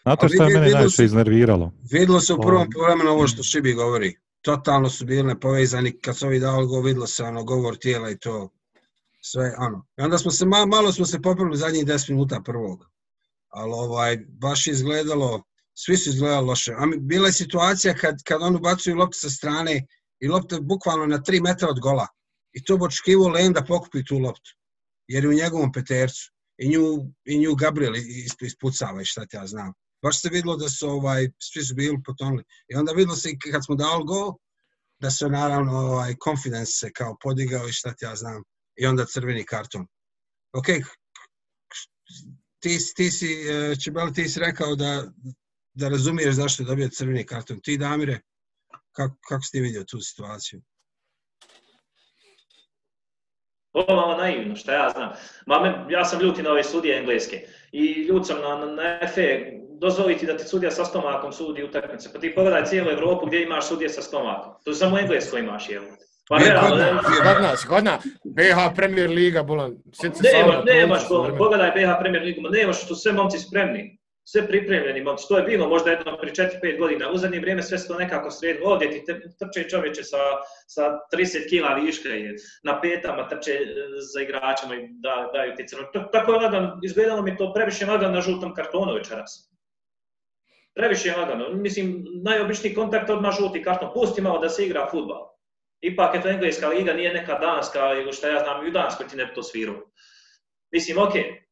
Znate 0.03 0.29
šta 0.29 0.45
je 0.45 0.55
mene 0.55 0.71
najviše 0.71 0.97
se- 0.97 1.05
iznerviralo? 1.05 1.73
Vidjelo 1.93 2.21
se 2.21 2.33
u 2.35 2.39
prvom 2.39 2.63
O. 2.63 2.67
poluvremenu 2.73 3.11
ovo 3.11 3.27
što 3.27 3.43
Šibi 3.43 3.73
govori. 3.73 4.15
Totalno 4.43 4.89
su 4.89 5.05
bili 5.05 5.23
nepovezani, 5.23 5.93
kad 5.93 6.17
su 6.17 6.27
ovi 6.27 6.39
dali 6.39 6.67
go, 6.67 6.81
vidjelo 6.81 7.07
se 7.07 7.23
ono, 7.25 7.45
govor 7.45 7.77
tijela 7.77 8.11
i 8.11 8.19
to. 8.19 8.49
Sve, 9.27 9.55
ono. 9.59 9.87
I 9.99 10.03
onda 10.03 10.19
smo 10.19 10.31
se, 10.31 10.47
ma, 10.47 10.67
malo 10.67 10.93
smo 10.93 11.07
se 11.07 11.23
popravili 11.23 11.57
zadnjih 11.57 11.87
10 11.87 12.11
minuta 12.11 12.41
prvog. 12.45 12.87
Ali 13.49 13.73
ovaj, 13.73 14.19
baš 14.29 14.67
je 14.67 14.73
izgledalo, 14.73 15.43
svi 15.75 15.97
su 15.97 16.11
izgledali 16.11 16.47
loše. 16.47 16.73
A 16.73 16.87
bila 17.01 17.27
je 17.27 17.33
situacija 17.33 17.95
kad, 17.95 18.17
kad 18.25 18.43
on 18.43 18.57
ubacuju 18.57 18.97
loptu 18.97 19.19
sa 19.19 19.31
strane 19.31 19.87
i 20.21 20.29
lopta 20.29 20.55
je 20.55 20.61
bukvalno 20.61 21.07
na 21.07 21.19
3 21.19 21.43
metra 21.43 21.69
od 21.69 21.81
gola. 21.81 22.07
I 22.53 22.65
to 22.65 22.77
bi 22.77 22.85
očekivao 22.85 23.29
Len 23.29 23.53
da 23.53 23.65
pokupi 23.65 24.05
tu 24.05 24.19
loptu. 24.19 24.51
Jer 25.09 25.25
je 25.25 25.31
u 25.31 25.33
njegovom 25.33 25.73
petercu. 25.73 26.31
I 26.59 26.69
nju, 26.69 27.13
i 27.25 27.39
nju 27.39 27.55
Gabriel 27.55 27.95
ispucava 28.41 29.03
i 29.03 29.05
šta 29.05 29.27
ti 29.27 29.37
ja 29.37 29.47
znam. 29.47 29.73
Baš 30.03 30.21
se 30.21 30.29
vidilo 30.29 30.57
da 30.57 30.69
su 30.69 30.89
ovaj, 30.89 31.29
svi 31.39 31.63
su 31.65 31.75
bili 31.75 32.03
potonuli. 32.05 32.45
I 32.69 32.75
onda 32.75 32.93
vidilo 32.93 33.17
se 33.17 33.31
i 33.31 33.39
kad 33.39 33.65
smo 33.65 33.75
dali 33.75 34.05
gol, 34.05 34.35
da 35.01 35.11
su 35.11 35.29
naravno 35.29 35.79
ovaj, 35.79 36.15
confidence 36.25 36.73
se 36.73 36.93
kao 36.93 37.17
podigao 37.23 37.69
i 37.69 37.73
šta 37.73 37.95
ti 37.95 38.05
ja 38.05 38.17
znam. 38.17 38.43
I 38.77 38.87
onda 38.87 39.05
crveni 39.05 39.45
karton. 39.45 39.87
Ok, 40.53 40.67
ti, 42.59 42.79
ti 42.97 43.11
si, 43.11 43.27
e, 43.27 43.77
Čebel, 43.85 44.13
ti 44.15 44.29
si 44.29 44.41
rekao 44.41 44.75
da, 44.75 45.05
da 45.75 45.89
razumiješ 45.89 46.35
zašto 46.35 46.63
je 46.63 46.67
dobio 46.67 46.89
crveni 46.89 47.27
karton. 47.27 47.61
Ti, 47.61 47.79
Damire, 47.79 48.21
kako, 48.93 49.17
kako 49.29 49.43
si 49.43 49.53
ti 49.53 49.61
vidio 49.61 49.85
tu 49.85 50.01
situaciju? 50.01 50.63
Ovo 53.73 54.17
naivno, 54.17 54.57
šta 54.57 54.73
ja 54.73 54.91
znam. 54.91 55.13
Ma 55.47 55.61
me, 55.61 55.93
ja 55.93 56.05
sam 56.05 56.21
ljuti 56.21 56.43
na 56.43 56.51
ove 56.51 56.65
sudije 56.65 56.99
engleske 56.99 57.47
i 57.73 58.07
ljut 58.09 58.27
sam 58.27 58.41
na, 58.41 58.57
na, 58.57 58.67
na 58.67 59.09
FE, 59.15 59.53
dozvoliti 59.81 60.27
da 60.27 60.37
ti 60.37 60.45
sudija 60.45 60.71
sa 60.71 60.85
stomakom 60.85 61.33
sudi 61.33 61.65
utakmice. 61.65 62.13
Pa 62.13 62.21
ti 62.21 62.35
pogledaj 62.35 62.65
cijelu 62.65 62.91
Evropu 62.91 63.27
gdje 63.27 63.43
imaš 63.43 63.69
sudije 63.69 63.89
sa 63.89 64.03
stomakom. 64.03 64.53
To 64.65 64.75
samo 64.75 64.97
u 64.97 64.99
Engleskoj 64.99 65.41
imaš, 65.41 65.69
jel? 65.69 65.83
Pa 66.29 66.39
ne, 66.39 66.45
realno, 66.45 66.77
ne, 66.77 66.91
kod 67.23 67.43
nas, 67.43 67.65
kod 67.65 67.85
nas, 67.85 68.07
BH 68.25 68.75
Premier 68.77 69.11
Liga, 69.11 69.43
bolan, 69.43 69.75
nema, 70.23 70.63
nemaš, 70.65 71.09
pogledaj 71.39 71.71
BH 71.71 71.99
Premier 72.01 72.23
Ligu, 72.23 72.41
nemaš, 72.51 72.87
tu 72.89 72.95
sve 72.95 73.13
momci 73.13 73.39
spremni 73.39 73.99
sve 74.25 74.47
pripremljeni 74.49 75.03
momci. 75.03 75.29
To 75.29 75.39
je 75.39 75.45
bilo 75.45 75.69
možda 75.69 75.91
jedno 75.91 76.19
pri 76.21 76.31
4-5 76.31 76.79
godina. 76.79 77.11
U 77.11 77.17
zadnje 77.17 77.41
vrijeme 77.41 77.63
sve 77.63 77.79
se 77.79 77.89
to 77.89 77.99
nekako 77.99 78.31
sredilo. 78.31 78.71
Ovdje 78.71 78.91
ti 78.91 79.05
trče 79.39 79.69
čovječe 79.69 80.03
sa, 80.05 80.17
sa 80.67 80.83
30 81.13 81.49
kila 81.49 81.75
viška 81.75 82.09
i 82.09 82.29
na 82.63 82.81
petama 82.81 83.29
trče 83.29 83.53
e, 83.53 83.65
za 84.13 84.21
igračama 84.21 84.75
i 84.75 84.89
da, 84.91 85.31
daju 85.33 85.53
ti 85.57 85.69
crno. 85.69 85.85
Tako 86.13 86.33
je 86.33 86.39
lagano, 86.39 86.81
izgledalo 86.85 87.23
mi 87.23 87.37
to 87.37 87.53
previše 87.53 87.87
lagano 87.87 88.13
na 88.13 88.21
žutom 88.21 88.55
kartonu 88.55 88.95
večeras. 88.95 89.51
Previše 90.75 91.17
lagano. 91.17 91.49
Mislim, 91.53 92.05
najobičniji 92.25 92.75
kontakt 92.75 93.11
odmah 93.11 93.37
žuti 93.39 93.63
karton. 93.63 93.91
Pusti 93.95 94.23
malo 94.23 94.39
da 94.39 94.49
se 94.49 94.67
igra 94.67 94.89
futbal. 94.91 95.34
Ipak 95.85 96.15
je 96.15 96.23
to 96.23 96.29
engleska 96.29 96.69
liga, 96.69 96.93
nije 96.93 97.13
neka 97.13 97.39
danska 97.39 97.93
ili 97.95 98.13
što 98.13 98.29
ja 98.29 98.41
znam, 98.41 98.67
i 98.67 98.69
u 98.69 98.73
Danskoj 98.73 99.07
ti 99.07 99.17
ne 99.17 99.27
bi 99.27 99.35
to 99.35 99.43
svirao. 99.43 99.91
Mislim, 100.73 100.99
okej, 100.99 101.23
okay, 101.23 101.45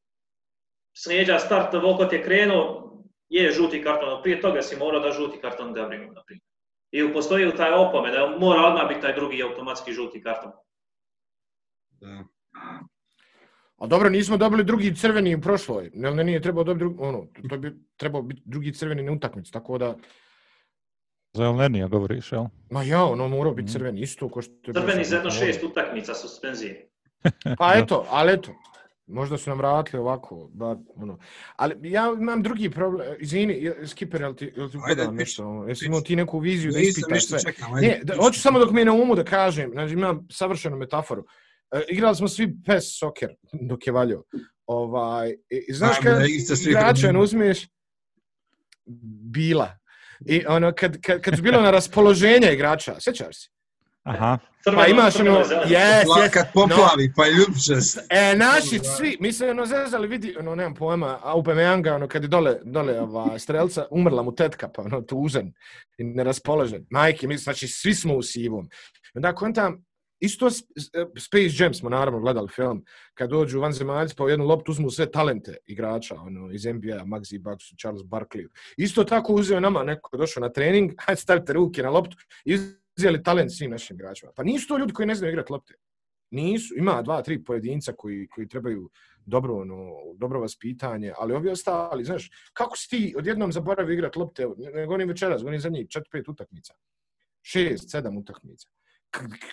slijeđa 0.96 1.38
start, 1.38 1.74
Volkot 1.74 2.12
je 2.12 2.22
krenuo, 2.22 2.92
je 3.28 3.50
žuti 3.52 3.82
karton, 3.82 4.22
prije 4.22 4.40
toga 4.40 4.62
si 4.62 4.76
morao 4.76 5.00
da 5.00 5.12
žuti 5.12 5.40
karton 5.40 5.74
Gabrielu, 5.74 6.12
na 6.12 6.22
primjer. 6.26 6.44
I 6.92 7.12
postoji 7.12 7.44
li 7.44 7.56
taj 7.56 7.72
opomene, 7.72 8.18
mora 8.38 8.62
odmah 8.62 8.88
biti 8.88 9.00
taj 9.00 9.14
drugi 9.14 9.42
automatski 9.42 9.92
žuti 9.92 10.22
karton. 10.22 10.52
Da. 11.90 12.24
A 13.76 13.86
dobro, 13.86 14.08
nismo 14.08 14.36
dobili 14.36 14.64
drugi 14.64 14.94
crveni 14.94 15.34
u 15.34 15.40
prošloj. 15.40 15.90
Ne, 15.94 16.10
ne 16.10 16.24
nije 16.24 16.40
trebao 16.40 16.64
dobiti 16.64 16.78
drugi, 16.78 16.96
ono, 17.00 17.26
to 17.48 17.58
bi 17.58 17.72
trebao 17.96 18.22
biti 18.22 18.42
drugi 18.44 18.72
crveni 18.74 19.02
na 19.02 19.12
utakmici, 19.12 19.52
tako 19.52 19.78
da... 19.78 19.94
Za 21.32 21.44
Elnenija 21.44 21.88
govoriš, 21.88 22.32
jel? 22.32 22.44
Ma 22.70 22.82
ja, 22.82 23.04
ono 23.04 23.28
morao 23.28 23.54
biti 23.54 23.72
crveni, 23.72 24.00
isto 24.00 24.28
ko 24.28 24.42
što... 24.42 24.72
Crveni 24.72 25.04
za 25.04 25.16
jedno 25.16 25.30
šest 25.30 25.62
utakmica 25.62 26.14
suspenzije. 26.14 26.88
Pa 27.58 27.72
eto, 27.74 28.06
ali 28.10 28.32
eto, 28.32 28.52
Možda 29.06 29.38
su 29.38 29.50
nam 29.50 29.58
vratili 29.58 30.00
ovako, 30.00 30.50
bar, 30.54 30.76
ono. 30.96 31.18
Ali 31.56 31.90
ja 31.90 32.14
imam 32.20 32.42
drugi 32.42 32.70
problem, 32.70 33.16
izvini, 33.20 33.72
Skipper, 33.86 34.20
jel 34.20 34.34
ti, 34.34 34.52
jel 34.56 34.70
ti 34.70 34.76
upadam 34.76 35.14
nešto, 35.14 35.48
ono, 35.48 35.68
jesi 35.68 35.86
imao 35.86 36.00
ti 36.00 36.16
neku 36.16 36.38
viziju 36.38 36.72
da 36.72 36.78
ispitaš 36.78 37.26
sve? 37.26 37.40
Čekam, 37.40 37.72
ne, 37.74 38.00
da, 38.02 38.16
hoću 38.16 38.40
samo 38.40 38.58
dok 38.58 38.70
mi 38.70 38.84
na 38.84 38.92
umu 38.92 39.14
da 39.14 39.24
kažem, 39.24 39.70
znači 39.70 39.92
imam 39.92 40.26
savršenu 40.30 40.76
metaforu. 40.76 41.24
E, 41.72 41.82
igrali 41.88 42.16
smo 42.16 42.28
svi 42.28 42.54
PES 42.66 42.98
soccer 42.98 43.34
dok 43.52 43.86
je 43.86 43.92
valio. 43.92 44.22
Ovaj, 44.66 45.34
i, 45.50 45.72
znaš 45.72 45.96
kad 46.02 46.22
igrača 46.68 47.12
ne 47.12 47.18
uzmiješ, 47.18 47.68
bila. 49.32 49.78
I 50.26 50.44
ono, 50.46 50.72
kad, 50.72 51.00
kad, 51.00 51.20
kad 51.20 51.36
su 51.36 51.42
bilo 51.42 51.60
na 51.60 51.70
raspoloženje 51.70 52.52
igrača, 52.52 53.00
sećaš 53.00 53.36
se? 53.36 53.48
Aha. 54.02 54.38
Pa 54.64 54.86
imaš 54.86 55.20
ono, 55.20 55.38
jes, 55.38 55.50
jes. 55.68 56.32
Kad 56.32 56.52
poplavi, 56.54 57.08
no, 57.08 57.12
pa 57.16 57.26
ljubše 57.26 57.80
se. 57.80 58.06
E, 58.10 58.34
naši 58.36 58.80
svi, 58.96 59.16
mi 59.20 59.32
se 59.32 59.50
ono 59.50 59.66
zezali, 59.66 60.08
vidi, 60.08 60.36
ono, 60.38 60.54
nemam 60.54 60.74
pojma, 60.74 61.18
a 61.22 61.34
u 61.34 61.44
Pemejanga, 61.44 61.94
ono, 61.94 62.08
kad 62.08 62.22
je 62.22 62.28
dole, 62.28 62.56
dole, 62.64 63.00
ova, 63.00 63.38
strelca, 63.38 63.86
umrla 63.90 64.22
mu 64.22 64.34
tetka, 64.34 64.68
pa 64.68 64.82
ono, 64.82 65.00
tužen 65.00 65.52
i 65.98 66.04
neraspoložen. 66.04 66.86
Majke, 66.90 67.26
mi, 67.26 67.38
znači, 67.38 67.68
svi 67.68 67.94
smo 67.94 68.14
u 68.14 68.22
sivom. 68.22 68.68
Onda, 69.14 69.34
kontam, 69.34 69.84
isto 70.22 70.50
Space 71.18 71.54
Jam 71.58 71.74
smo 71.74 71.90
naravno 71.90 72.20
gledali 72.20 72.48
film, 72.48 72.84
kad 73.14 73.30
dođu 73.30 73.60
van 73.60 73.72
zemaljci, 73.72 74.14
pa 74.16 74.24
u 74.24 74.28
jednu 74.28 74.46
loptu 74.46 74.72
uzmu 74.72 74.90
sve 74.90 75.10
talente 75.10 75.56
igrača, 75.66 76.14
ono, 76.14 76.50
iz 76.52 76.64
NBA, 76.64 77.04
Maxi 77.04 77.36
e. 77.36 77.38
Bucks, 77.38 77.64
Charles 77.80 78.02
Barkley. 78.02 78.48
Isto 78.76 79.04
tako 79.04 79.34
uzeo 79.34 79.60
nama, 79.60 79.82
neko 79.82 80.16
došao 80.16 80.40
na 80.40 80.48
trening, 80.48 80.92
hajde 81.04 81.20
stavite 81.20 81.52
ruke 81.52 81.82
na 81.82 81.90
loptu, 81.90 82.16
i 82.44 82.58
uzeli 82.98 83.22
talent 83.22 83.52
svim 83.52 83.70
našim 83.70 83.96
igračima. 83.96 84.32
Pa 84.36 84.42
nisu 84.42 84.68
to 84.68 84.78
ljudi 84.78 84.92
koji 84.92 85.06
ne 85.06 85.14
znaju 85.14 85.32
igrati 85.32 85.52
lopte. 85.52 85.74
Nisu, 86.30 86.74
ima 86.76 87.02
dva, 87.02 87.22
tri 87.22 87.44
pojedinca 87.44 87.92
koji, 87.92 88.28
koji 88.28 88.48
trebaju 88.48 88.90
dobro, 89.26 89.56
ono, 89.56 89.92
dobro 90.16 90.40
vaspitanje, 90.40 91.12
ali 91.18 91.34
ovi 91.34 91.50
ostali, 91.50 92.04
znaš, 92.04 92.30
kako 92.52 92.76
si 92.76 92.90
ti 92.90 93.14
odjednom 93.18 93.52
zaboravio 93.52 93.92
igrati 93.92 94.18
lopte, 94.18 94.46
ne 94.74 94.86
govorim 94.86 95.08
večeras, 95.08 95.42
govorim 95.42 95.60
zadnjih 95.60 95.88
četiri, 95.88 96.10
pet 96.12 96.28
utakmica. 96.28 96.74
Šest, 97.42 97.90
sedam 97.90 98.16
utakmica. 98.16 98.68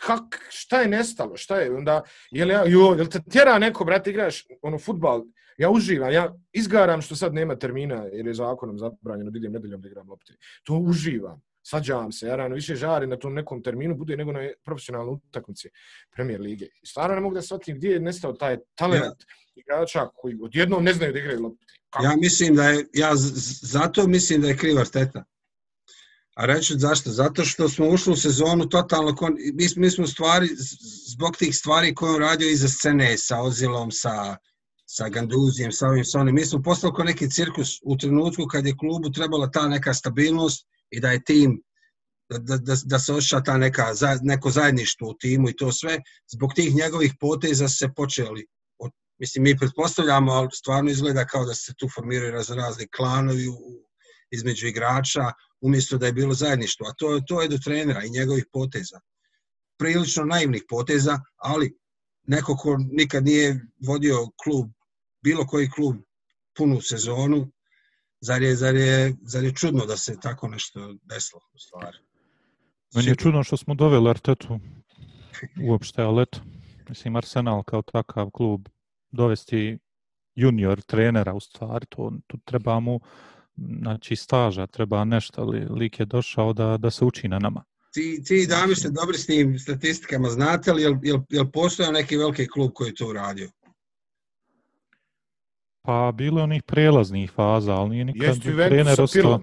Kak, 0.01 0.45
šta 0.49 0.81
je 0.81 0.87
nestalo, 0.87 1.37
šta 1.37 1.59
je, 1.59 1.71
onda, 1.75 2.01
je 2.31 2.45
li 2.45 2.53
ja, 2.53 2.63
jo, 2.67 2.95
je 2.97 3.03
li 3.03 3.09
te 3.09 3.19
tjera 3.31 3.59
neko, 3.59 3.85
brate, 3.85 4.09
igraš, 4.09 4.45
ono, 4.61 4.79
futbal, 4.79 5.23
ja 5.57 5.69
uživam, 5.69 6.11
ja 6.11 6.35
izgaram 6.53 7.01
što 7.01 7.15
sad 7.15 7.33
nema 7.33 7.55
termina, 7.55 8.03
jer 8.13 8.27
je 8.27 8.33
zakonom 8.33 8.77
zabranjeno, 8.77 9.31
idem 9.35 9.51
nedeljom 9.51 9.81
da 9.81 9.87
igram 9.87 10.09
lopte. 10.09 10.33
To 10.63 10.73
uživam 10.73 11.41
svađavam 11.69 12.11
se, 12.11 12.27
ja 12.27 12.35
rano 12.35 12.55
više 12.55 12.75
žari 12.75 13.07
na 13.07 13.17
tom 13.17 13.33
nekom 13.33 13.63
terminu, 13.63 13.95
bude 13.95 14.17
nego 14.17 14.31
na 14.31 14.39
profesionalnoj 14.65 15.13
utakmici 15.13 15.69
Premier 16.15 16.41
Lige. 16.41 16.65
I 16.65 16.85
stvarno 16.85 17.15
ne 17.15 17.21
mogu 17.21 17.35
da 17.35 17.41
shvatim 17.41 17.77
gdje 17.77 17.89
je 17.89 17.99
nestao 17.99 18.33
taj 18.33 18.57
talent 18.75 19.03
ja. 19.03 19.35
igrača 19.55 20.07
koji 20.15 20.37
odjednom 20.41 20.83
ne 20.83 20.93
znaju 20.93 21.13
da 21.13 21.19
igraju 21.19 21.41
lopte. 21.41 21.65
Ja 22.03 22.13
mislim 22.21 22.55
da 22.55 22.63
je, 22.63 22.85
ja 22.93 23.11
zato 23.61 24.07
mislim 24.07 24.41
da 24.41 24.47
je 24.47 24.57
kriva 24.57 24.81
Arteta. 24.81 25.23
A 26.39 26.46
reću 26.46 26.74
zašto? 26.77 27.12
Zato 27.12 27.46
što 27.46 27.69
smo 27.69 27.88
ušli 27.89 28.13
u 28.13 28.15
sezonu 28.15 28.69
totalno, 28.69 29.15
kon... 29.15 29.36
mi, 29.53 29.67
mi 29.75 29.91
smo 29.91 30.08
stvari, 30.08 30.50
zbog 31.13 31.38
tih 31.38 31.55
stvari 31.55 31.96
koje 31.96 32.13
on 32.13 32.19
radio 32.19 32.50
iza 32.50 32.67
scene 32.67 33.17
sa 33.17 33.41
Ozilom, 33.41 33.91
sa, 33.91 34.38
sa 34.86 35.10
Ganduzijem, 35.10 35.72
sa 35.72 35.88
ovim, 35.88 36.05
sa 36.05 36.19
onim, 36.19 36.36
mi 36.36 36.46
smo 36.46 36.62
postali 36.63 36.93
kao 36.96 37.05
neki 37.05 37.29
cirkus 37.29 37.69
u 37.84 37.98
trenutku 37.98 38.46
kad 38.48 38.65
je 38.65 38.77
klubu 38.77 39.12
trebala 39.12 39.51
ta 39.51 39.67
neka 39.67 39.93
stabilnost, 39.93 40.67
i 40.91 41.00
da 41.00 41.12
je 41.12 41.24
tim, 41.24 41.62
da, 42.29 42.58
da, 42.58 42.75
da 42.86 43.00
se 43.00 43.13
osjeća 43.13 43.41
ta 43.43 43.58
neka, 43.58 43.86
neko 44.22 44.51
zajedništvo 44.51 45.10
u 45.10 45.17
timu 45.17 45.50
i 45.50 45.55
to 45.55 45.72
sve, 45.72 45.98
zbog 46.31 46.53
tih 46.55 46.75
njegovih 46.75 47.13
poteza 47.19 47.67
se 47.67 47.89
počeli. 47.96 48.46
Od, 48.77 48.91
mislim, 49.17 49.43
mi 49.43 49.58
pretpostavljamo, 49.58 50.31
ali 50.31 50.50
stvarno 50.53 50.91
izgleda 50.91 51.25
kao 51.25 51.46
da 51.46 51.53
se 51.53 51.74
tu 51.77 51.89
formiraju 51.96 52.31
razne 52.31 52.55
razni 52.55 52.88
klanovi 52.88 53.48
u, 53.48 53.58
između 54.31 54.67
igrača, 54.67 55.31
umjesto 55.61 55.97
da 55.97 56.05
je 56.05 56.13
bilo 56.13 56.33
zajedništvo. 56.33 56.87
A 56.87 56.93
to, 56.97 57.21
to 57.27 57.41
je 57.41 57.47
do 57.47 57.57
trenera 57.57 58.03
i 58.03 58.09
njegovih 58.09 58.45
poteza. 58.51 58.99
Prilično 59.77 60.25
naivnih 60.25 60.63
poteza, 60.69 61.19
ali 61.35 61.77
neko 62.27 62.55
ko 62.55 62.77
nikad 62.91 63.25
nije 63.25 63.65
vodio 63.87 64.17
klub, 64.43 64.69
bilo 65.23 65.45
koji 65.45 65.69
klub 65.69 65.95
punu 66.57 66.81
sezonu, 66.81 67.51
zar 68.21 68.41
je, 68.41 68.55
zar, 68.55 68.75
je, 68.75 69.15
zar 69.21 69.43
je 69.43 69.53
čudno 69.53 69.85
da 69.85 69.97
se 69.97 70.19
tako 70.21 70.47
nešto 70.47 70.95
desilo 71.03 71.41
u 71.53 71.59
stvari? 71.59 71.97
Meni 72.95 73.07
je 73.07 73.15
čudno 73.15 73.43
što 73.43 73.57
smo 73.57 73.75
doveli 73.75 74.09
Artetu 74.09 74.59
uopšte, 75.69 76.01
ali 76.01 76.21
eto, 76.21 76.39
mislim, 76.89 77.15
Arsenal 77.15 77.63
kao 77.63 77.81
takav 77.81 78.29
klub 78.29 78.67
dovesti 79.11 79.77
junior 80.35 80.81
trenera 80.81 81.33
u 81.33 81.39
stvari, 81.39 81.85
to, 81.89 82.11
tu 82.27 82.37
treba 82.45 82.79
mu 82.79 82.99
znači, 83.81 84.15
staža, 84.15 84.67
treba 84.67 85.03
nešto, 85.03 85.41
ali 85.41 85.65
lik 85.69 85.99
je 85.99 86.05
došao 86.05 86.53
da, 86.53 86.77
da 86.77 86.91
se 86.91 87.05
uči 87.05 87.27
na 87.27 87.39
nama. 87.39 87.63
Ti, 87.93 88.23
ti 88.23 88.47
dami 88.49 88.75
ste 88.75 88.89
dobri 88.89 89.17
s 89.17 89.25
tim 89.25 89.59
statistikama, 89.59 90.29
znate 90.29 90.73
li, 90.73 90.81
je 90.81 90.89
li, 90.89 90.97
je 91.29 91.41
li 91.41 91.51
postoje 91.51 91.91
neki 91.91 92.17
veliki 92.17 92.47
klub 92.47 92.71
koji 92.73 92.93
to 92.93 93.07
uradio? 93.07 93.49
Pa 95.81 96.11
bilo 96.11 96.39
je 96.39 96.43
onih 96.43 96.63
prelaznih 96.63 97.31
faza, 97.31 97.73
ali 97.73 97.89
nije 97.89 98.05
nikad 98.05 98.27
Jeste 98.27 98.55
trener 98.55 99.01
ostao. 99.01 99.39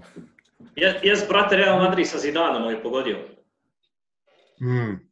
Jes, 1.03 1.29
brate, 1.29 1.57
Real 1.57 1.79
Madrid 1.79 2.09
sa 2.09 2.19
Zidanom 2.19 2.71
je 2.71 2.83
pogodio. 2.83 3.17
Hmm. 4.59 5.07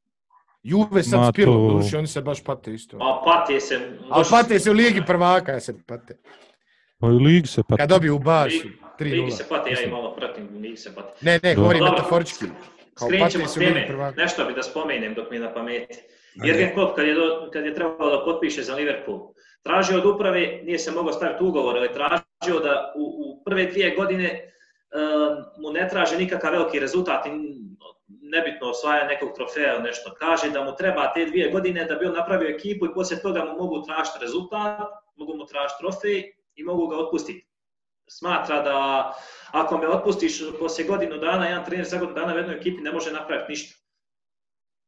Juve 0.63 1.03
sad 1.03 1.21
Ma, 1.21 1.33
spilo, 1.33 1.69
to... 1.69 1.77
duši, 1.77 1.97
oni 1.97 2.07
se 2.07 2.21
baš 2.21 2.45
pate 2.45 2.75
isto. 2.75 2.97
A 2.97 3.23
pate 3.25 3.61
se... 3.61 3.99
A 4.11 4.23
pate 4.31 4.59
se 4.59 4.71
u 4.71 4.75
Ligi 4.75 5.03
prvaka, 5.07 5.61
se 5.61 5.75
pate. 5.87 6.19
Pa 6.99 7.07
u 7.07 7.17
Ligi 7.17 7.47
se 7.47 7.63
pate. 7.69 7.83
Kad 7.83 7.89
dobiju 7.89 8.17
u 8.17 8.19
Barsu, 8.19 8.69
3-0. 8.99 9.11
Ligi 9.11 9.31
se 9.31 9.45
pate, 9.49 9.71
ja 9.71 9.81
i 9.83 9.91
malo 9.91 10.15
pratim, 10.15 10.49
Ligi 10.61 10.77
se 10.77 10.95
pate. 10.95 11.13
Ne, 11.21 11.41
ne, 11.43 11.55
govorim 11.55 11.85
metaforički. 11.85 12.45
Kao 12.95 13.09
u 13.09 13.11
Ligi 13.11 13.87
prvaka. 13.87 14.17
Nešto 14.17 14.45
bi 14.45 14.55
da 14.55 14.63
spomenem 14.63 15.15
dok 15.15 15.31
mi 15.31 15.39
na 15.39 15.55
pameti. 15.55 15.99
Jürgen 16.35 16.75
Klopp, 16.75 16.97
kad 16.97 17.07
je, 17.07 17.15
do, 17.15 17.51
kad 17.53 17.65
je 17.65 17.75
trebalo 17.75 18.11
da 18.11 18.25
potpiše 18.25 18.63
za 18.63 18.75
Liverpool, 18.75 19.21
tražio 19.63 19.99
od 19.99 20.07
uprave, 20.07 20.61
nije 20.63 20.79
se 20.79 20.91
mogao 20.91 21.13
staviti 21.13 21.45
ugovor, 21.45 21.77
ali 21.77 21.93
tražio 21.93 22.61
da 22.61 22.93
u, 22.97 23.03
u 23.03 23.45
prve 23.45 23.67
dvije 23.67 23.95
godine 23.97 24.53
uh, 24.95 25.45
mu 25.59 25.73
ne 25.73 25.89
traže 25.89 26.17
nikakav 26.17 26.53
veliki 26.53 26.81
rezultat, 26.81 27.27
nebitno 28.07 28.71
osvaja 28.71 29.07
nekog 29.07 29.33
trofeja 29.35 29.75
ili 29.75 29.83
nešto. 29.83 30.15
Kaže 30.19 30.51
da 30.51 30.65
mu 30.65 30.77
treba 30.77 31.13
te 31.13 31.27
dvije 31.27 31.51
godine 31.51 31.85
da 31.85 31.95
bi 31.95 32.07
on 32.07 32.15
napravio 32.15 32.49
ekipu 32.49 32.87
i 32.87 32.95
poslije 32.95 33.23
toga 33.23 33.45
mu 33.45 33.59
mogu 33.59 33.83
tražiti 33.83 34.19
rezultat, 34.21 34.89
mogu 35.17 35.37
mu 35.37 35.47
tražiti 35.47 35.79
trofej 35.81 36.33
i 36.55 36.65
mogu 36.65 36.87
ga 36.87 36.97
otpustiti. 36.97 37.47
Smatra 38.07 38.63
da 38.63 39.13
ako 39.53 39.79
me 39.79 39.89
otpustiš 39.89 40.43
poslije 40.59 40.89
godinu 40.89 41.19
dana, 41.19 41.47
jedan 41.47 41.65
trener 41.65 41.87
za 41.87 41.99
godinu 41.99 42.15
dana 42.15 42.35
u 42.35 42.39
jednoj 42.39 42.57
ekipi 42.57 42.83
ne 42.83 42.93
može 42.93 43.13
napraviti 43.13 43.53
ništa. 43.53 43.79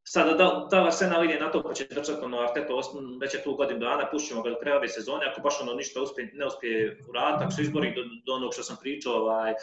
Sada 0.09 0.33
da, 0.33 0.67
da 0.71 0.85
Arsenal 0.85 1.25
ide 1.25 1.41
na 1.41 1.51
to 1.51 1.63
pa 1.63 1.75
će 1.75 1.85
držati 1.85 2.25
ono 2.25 2.39
Arteta 2.39 2.75
već 3.21 3.35
je 3.35 3.43
tu 3.43 3.55
godinu 3.55 3.81
dana, 3.81 4.09
pušćemo 4.11 4.43
ga 4.43 4.51
do 4.51 4.57
kraja 4.61 4.77
ove 4.77 4.89
sezone, 4.89 5.27
ako 5.31 5.41
baš 5.41 5.61
ono 5.61 5.75
ništa 5.75 6.01
uspije, 6.01 6.31
ne 6.35 6.47
uspije 6.47 6.99
uraditi, 7.09 7.45
ako 7.45 7.53
se 7.53 7.63
izbori 7.63 7.95
do, 7.95 8.03
do 8.27 8.33
onog 8.33 8.53
što 8.55 8.63
sam 8.63 8.77
pričao, 8.81 9.15
ovaj, 9.15 9.55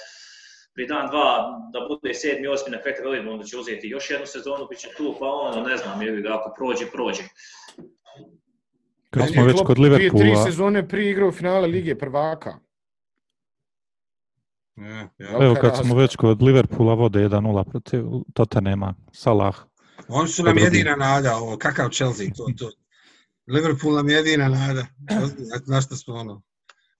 pri 0.74 0.88
dan 0.88 1.10
dva 1.10 1.60
da 1.74 1.80
bude 1.88 2.14
sedmi, 2.14 2.48
osmi 2.48 2.72
na 2.72 2.82
kraju 2.82 2.96
velimo, 3.04 3.32
onda 3.32 3.44
će 3.44 3.58
uzeti 3.58 3.88
još 3.88 4.10
jednu 4.10 4.26
sezonu, 4.26 4.68
bit 4.70 4.80
će 4.80 4.90
tu, 4.98 5.16
pa 5.20 5.26
ono, 5.26 5.62
ne 5.62 5.78
znam, 5.78 6.02
je 6.02 6.22
ga, 6.22 6.36
ako 6.40 6.54
prođe, 6.58 6.86
prođe. 6.92 7.24
Kad 9.10 9.30
smo 9.34 9.46
već 9.46 9.62
kod 9.66 9.80
Liverpoola... 9.80 10.20
Prije 10.20 10.34
tri 10.36 10.52
sezone 10.52 10.88
prije 10.88 11.12
igrao 11.12 11.32
finale 11.32 11.68
Lige 11.68 11.96
prvaka. 11.96 12.63
Ja, 14.76 15.10
ja. 15.18 15.44
Evo 15.46 15.56
kad 15.62 15.78
smo 15.78 15.96
već 15.96 16.16
kod 16.16 16.42
Liverpoola 16.42 16.94
vode 16.94 17.20
1-0 17.20 17.64
protiv 17.72 18.04
Tottenhama, 18.34 18.94
Salah. 19.12 19.56
Oni 20.08 20.30
su 20.30 20.44
nam 20.44 20.58
jedina 20.58 20.96
nada, 20.96 21.36
ovo, 21.38 21.58
kakav 21.58 21.90
Chelsea, 21.90 22.28
to, 22.38 22.46
to. 22.58 22.72
Liverpool 23.48 23.96
nam 23.96 24.10
jedina 24.10 24.50
nada. 24.50 24.86
Znaš 25.66 25.86
što 25.86 25.96
smo 25.96 26.14
ono... 26.14 26.42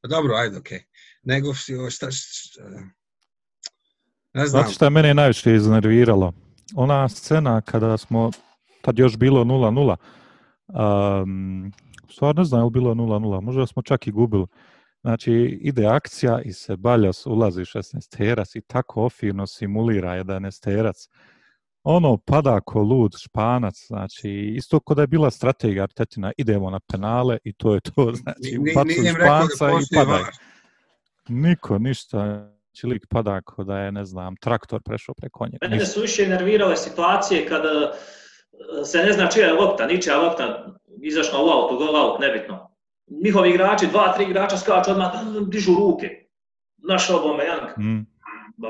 Pa 0.02 0.08
dobro, 0.08 0.36
ajde, 0.36 0.58
okej. 0.58 0.78
Okay. 0.78 0.84
Nego 1.24 1.54
šta, 1.54 1.90
šta, 1.90 2.12
šta, 2.12 2.62
ne 4.34 4.48
znam. 4.48 4.62
Znate 4.62 4.74
šta 4.74 4.86
je 4.86 4.90
mene 4.90 5.14
najviše 5.14 5.56
iznerviralo? 5.56 6.34
Ona 6.76 7.10
scena 7.10 7.62
kada 7.62 7.98
smo, 7.98 8.32
tad 8.82 9.00
još 9.00 9.18
bilo 9.18 9.44
0-0, 9.44 9.96
um, 11.22 11.72
stvar 12.10 12.36
ne 12.36 12.44
znam 12.44 12.62
je 12.62 12.66
li 12.66 12.72
bilo 12.72 12.94
0-0, 12.94 13.42
možda 13.42 13.68
smo 13.68 13.82
čak 13.82 14.08
i 14.08 14.12
gubili. 14.12 14.46
Znači, 15.04 15.60
ide 15.62 15.86
akcija 15.86 16.42
i 16.42 16.54
se 16.54 16.76
Baljas 16.78 17.26
ulazi 17.26 17.62
16 17.62 18.18
terac 18.18 18.56
i 18.56 18.62
tako 18.62 19.04
ofirno 19.04 19.48
simulira 19.48 20.10
11 20.10 20.64
terac. 20.64 20.96
Ono 21.84 22.18
pada 22.18 22.60
ko 22.62 22.82
lud 22.82 23.12
španac, 23.24 23.86
znači 23.88 24.54
isto 24.56 24.80
kod 24.80 24.98
je 24.98 25.08
bila 25.08 25.32
strategija 25.32 25.84
Artetina, 25.84 26.32
idemo 26.38 26.70
na 26.70 26.80
penale 26.92 27.38
i 27.44 27.54
to 27.54 27.74
je 27.74 27.82
to, 27.82 28.12
znači 28.14 28.58
upacu 28.60 28.94
španca 29.16 29.70
i 29.70 29.96
padaj. 29.96 30.24
Niko, 31.28 31.80
ništa, 31.80 32.18
znači 32.18 32.88
lik 32.88 33.06
pada 33.10 33.42
ko 33.42 33.64
da 33.64 33.80
je, 33.80 33.92
ne 33.92 34.06
znam, 34.06 34.36
traktor 34.36 34.82
prešao 34.86 35.16
preko 35.16 35.46
njega. 35.46 35.68
Mene 35.70 35.86
su 35.86 36.02
više 36.02 36.28
nervirale 36.28 36.78
situacije 36.78 37.48
kada 37.48 37.94
se 38.86 38.98
ne 38.98 39.14
zna 39.14 39.28
čija 39.28 39.48
je 39.48 39.54
lopta, 39.54 39.86
ničija 39.86 40.22
lopta, 40.22 40.66
izašla 41.02 41.40
u 41.44 41.48
auto, 41.50 41.78
gol 41.78 41.96
out, 41.96 42.20
nebitno. 42.20 42.73
Njihovi 43.24 43.50
igrači, 43.50 43.88
dva, 43.88 44.14
tri 44.14 44.24
igrača 44.24 44.58
skaču 44.58 44.92
odmah, 44.92 45.12
dižu 45.48 45.76
ruke. 45.76 46.10
Naš 46.78 47.10
obome, 47.10 47.44
Jank. 47.46 47.78
Mm. 47.78 48.06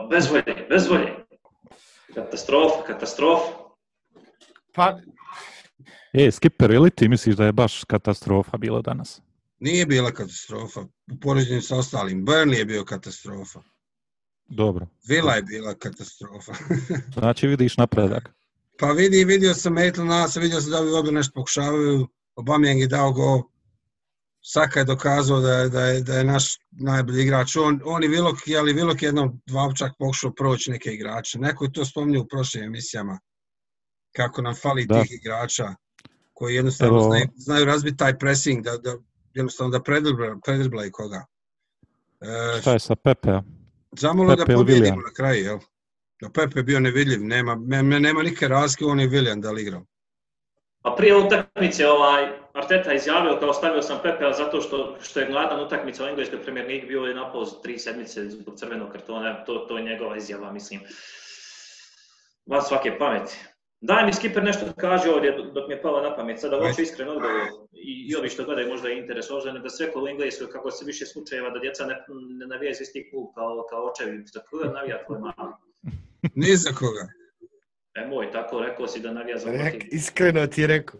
Bez 0.09 0.31
volje, 0.31 0.67
bez 0.69 0.89
volje. 0.89 1.25
Katastrofa, 2.13 2.83
katastrofa. 2.88 3.51
Pa... 4.73 4.97
E, 6.13 6.31
Skipper, 6.31 6.71
ili 6.71 6.89
ti 6.89 7.09
misliš 7.09 7.35
da 7.35 7.45
je 7.45 7.51
baš 7.51 7.83
katastrofa 7.83 8.57
bila 8.57 8.81
danas? 8.81 9.21
Nije 9.59 9.85
bila 9.85 10.12
katastrofa, 10.12 10.79
u 10.81 11.19
poređenju 11.21 11.62
sa 11.62 11.75
ostalim. 11.75 12.25
Burnley 12.25 12.57
je 12.57 12.65
bio 12.65 12.85
katastrofa. 12.85 13.59
Dobro. 14.45 14.88
Vila 15.07 15.33
je 15.33 15.41
bila 15.41 15.73
katastrofa. 15.73 16.53
znači 17.19 17.47
vidiš 17.47 17.77
napredak. 17.77 18.29
Pa 18.79 18.91
vidi, 18.91 19.23
vidio 19.23 19.53
sam 19.53 19.73
Maitland 19.73 20.09
nas, 20.09 20.35
vidio 20.35 20.62
sam 20.62 20.71
da 20.71 20.79
ovi 20.79 20.91
obje 20.91 21.12
nešto 21.12 21.31
pokušavaju. 21.35 22.07
Obamijeng 22.35 22.79
je 22.81 22.88
dao 22.88 23.12
go. 23.12 23.52
Saka 24.45 24.79
je 24.79 24.85
dokazao 24.85 25.39
da 25.39 25.53
je, 25.53 25.69
da 25.69 25.85
je, 25.85 26.01
da 26.01 26.17
je 26.17 26.23
naš 26.23 26.57
najbolji 26.71 27.23
igrač. 27.23 27.55
On, 27.55 27.79
on 27.85 28.03
i 28.03 28.07
Vilok, 28.07 28.35
ali 28.59 28.73
Vilok 28.73 29.01
je 29.01 29.07
jednom 29.07 29.41
dva 29.45 29.73
čak 29.73 29.91
pokušao 30.00 30.33
proći 30.33 30.71
neke 30.71 30.89
igrače. 30.89 31.39
Neko 31.39 31.65
je 31.65 31.71
to 31.71 31.85
spomnio 31.85 32.21
u 32.21 32.27
prošlim 32.27 32.63
emisijama. 32.63 33.19
Kako 34.15 34.41
nam 34.41 34.55
fali 34.55 34.85
da. 34.85 35.01
tih 35.01 35.12
igrača 35.12 35.75
koji 36.33 36.55
jednostavno 36.55 36.97
Evo... 36.97 37.07
znaju, 37.07 37.25
znaju 37.35 37.65
razbiti 37.65 37.97
taj 37.97 38.17
pressing, 38.17 38.63
da, 38.63 38.77
da 38.77 38.97
jednostavno 39.33 39.71
da 39.71 39.83
predriblaju 40.45 40.91
koga. 40.91 41.25
E, 42.21 42.62
Šta 42.62 42.73
je 42.73 42.79
sa 42.79 42.95
Pepe? 42.95 43.39
Zamolo 44.00 44.35
da 44.35 44.45
pobjedimo 44.45 45.01
na 45.01 45.13
kraju, 45.15 45.43
jel? 45.43 45.59
Da 46.21 46.29
Pepe 46.29 46.59
je 46.59 46.63
bio 46.63 46.79
nevidljiv, 46.79 47.23
nema, 47.23 47.55
nema, 47.55 48.00
nema 48.00 48.23
nikakve 48.23 48.47
razke, 48.47 48.85
on 48.85 49.00
je 49.00 49.09
William 49.09 49.41
da 49.41 49.51
li 49.51 49.62
igrao. 49.62 49.85
A 50.83 50.95
prije 50.95 51.15
utakmice 51.15 51.87
ovaj, 51.87 52.27
Arteta 52.53 52.93
izjavio 52.93 53.37
kao 53.39 53.53
stavio 53.53 53.81
sam 53.81 53.99
Pepe 54.03 54.25
zato 54.37 54.61
što, 54.61 54.97
što 55.01 55.19
je 55.19 55.25
gladan 55.25 55.59
utakmica 55.59 56.03
u 56.03 56.07
engleskoj 56.07 56.43
premijer 56.43 56.67
ligi 56.67 56.87
bio 56.87 57.01
je 57.01 57.15
na 57.15 57.31
poz 57.31 57.49
tri 57.63 57.79
sedmice 57.79 58.29
zbog 58.29 58.55
crvenog 58.55 58.91
kartona, 58.91 59.43
to, 59.45 59.57
to 59.57 59.77
je 59.77 59.83
njegova 59.83 60.17
izjava, 60.17 60.51
mislim. 60.51 60.81
Van 62.46 62.61
svake 62.61 62.98
pameti. 62.98 63.37
Daj 63.81 64.05
mi 64.05 64.13
Skipper 64.13 64.43
nešto 64.43 64.65
da 64.65 64.74
kaže 64.74 65.09
ovdje 65.09 65.31
dok 65.53 65.67
mi 65.67 65.74
je 65.74 65.81
palo 65.81 66.01
na 66.01 66.15
pamet, 66.15 66.39
sada 66.39 66.57
hoću 66.57 66.81
iskren 66.81 67.09
odgovor 67.09 67.48
i, 67.72 68.07
i 68.09 68.15
ovi 68.15 68.29
što 68.29 68.43
gledaju 68.43 68.69
možda 68.69 68.89
je 68.89 69.00
interes 69.00 69.31
ožene, 69.31 69.59
da 69.59 69.69
sve 69.69 69.91
kolo 69.91 70.07
engleskoj 70.07 70.50
kako 70.50 70.72
se 70.72 70.85
više 70.85 71.05
slučajeva 71.05 71.50
da 71.50 71.59
djeca 71.59 71.85
ne, 71.85 71.96
ne 72.39 72.48
navijaju 72.48 72.75
isti 72.81 73.09
klub 73.11 73.27
kao, 73.35 73.65
kao 73.69 73.85
očevi, 73.85 74.24
za 74.33 74.39
koga 74.39 74.65
navija 74.65 75.05
tvoj 75.05 75.19
mali? 75.19 75.53
Ni 76.35 76.55
za 76.55 76.72
koga. 76.79 77.23
E 77.96 78.08
moj, 78.08 78.32
tako 78.32 78.62
rekao 78.62 78.88
si 78.88 79.00
da 79.00 79.12
navija 79.14 79.38
za 79.38 79.51
Rek, 79.51 79.84
Iskreno 79.92 80.48
ti 80.48 80.62
je 80.62 80.68
rekao. 80.68 81.00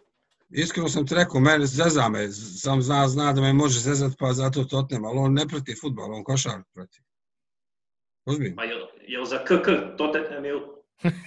Iskreno 0.50 0.90
sam 0.90 1.08
ti 1.08 1.16
rekao, 1.16 1.40
mene 1.40 1.66
zeza 1.66 2.10
me, 2.10 2.32
sam 2.32 2.82
zna, 2.82 3.08
zna 3.08 3.34
da 3.34 3.42
me 3.42 3.54
može 3.54 3.80
zezat 3.80 4.12
pa 4.20 4.34
zato 4.34 4.64
to 4.64 4.78
otnem, 4.78 5.06
ali 5.06 5.18
on 5.18 5.34
ne 5.34 5.48
prati 5.48 5.76
futbol, 5.82 6.16
on 6.16 6.24
košar 6.24 6.62
prati. 6.74 7.02
Uzmi. 8.26 8.56
Pa 8.56 8.64
je, 8.64 8.74
je 9.08 9.26
za 9.26 9.38
KK 9.38 9.98
to 9.98 10.08
tetnem 10.08 10.46
ili? 10.46 10.62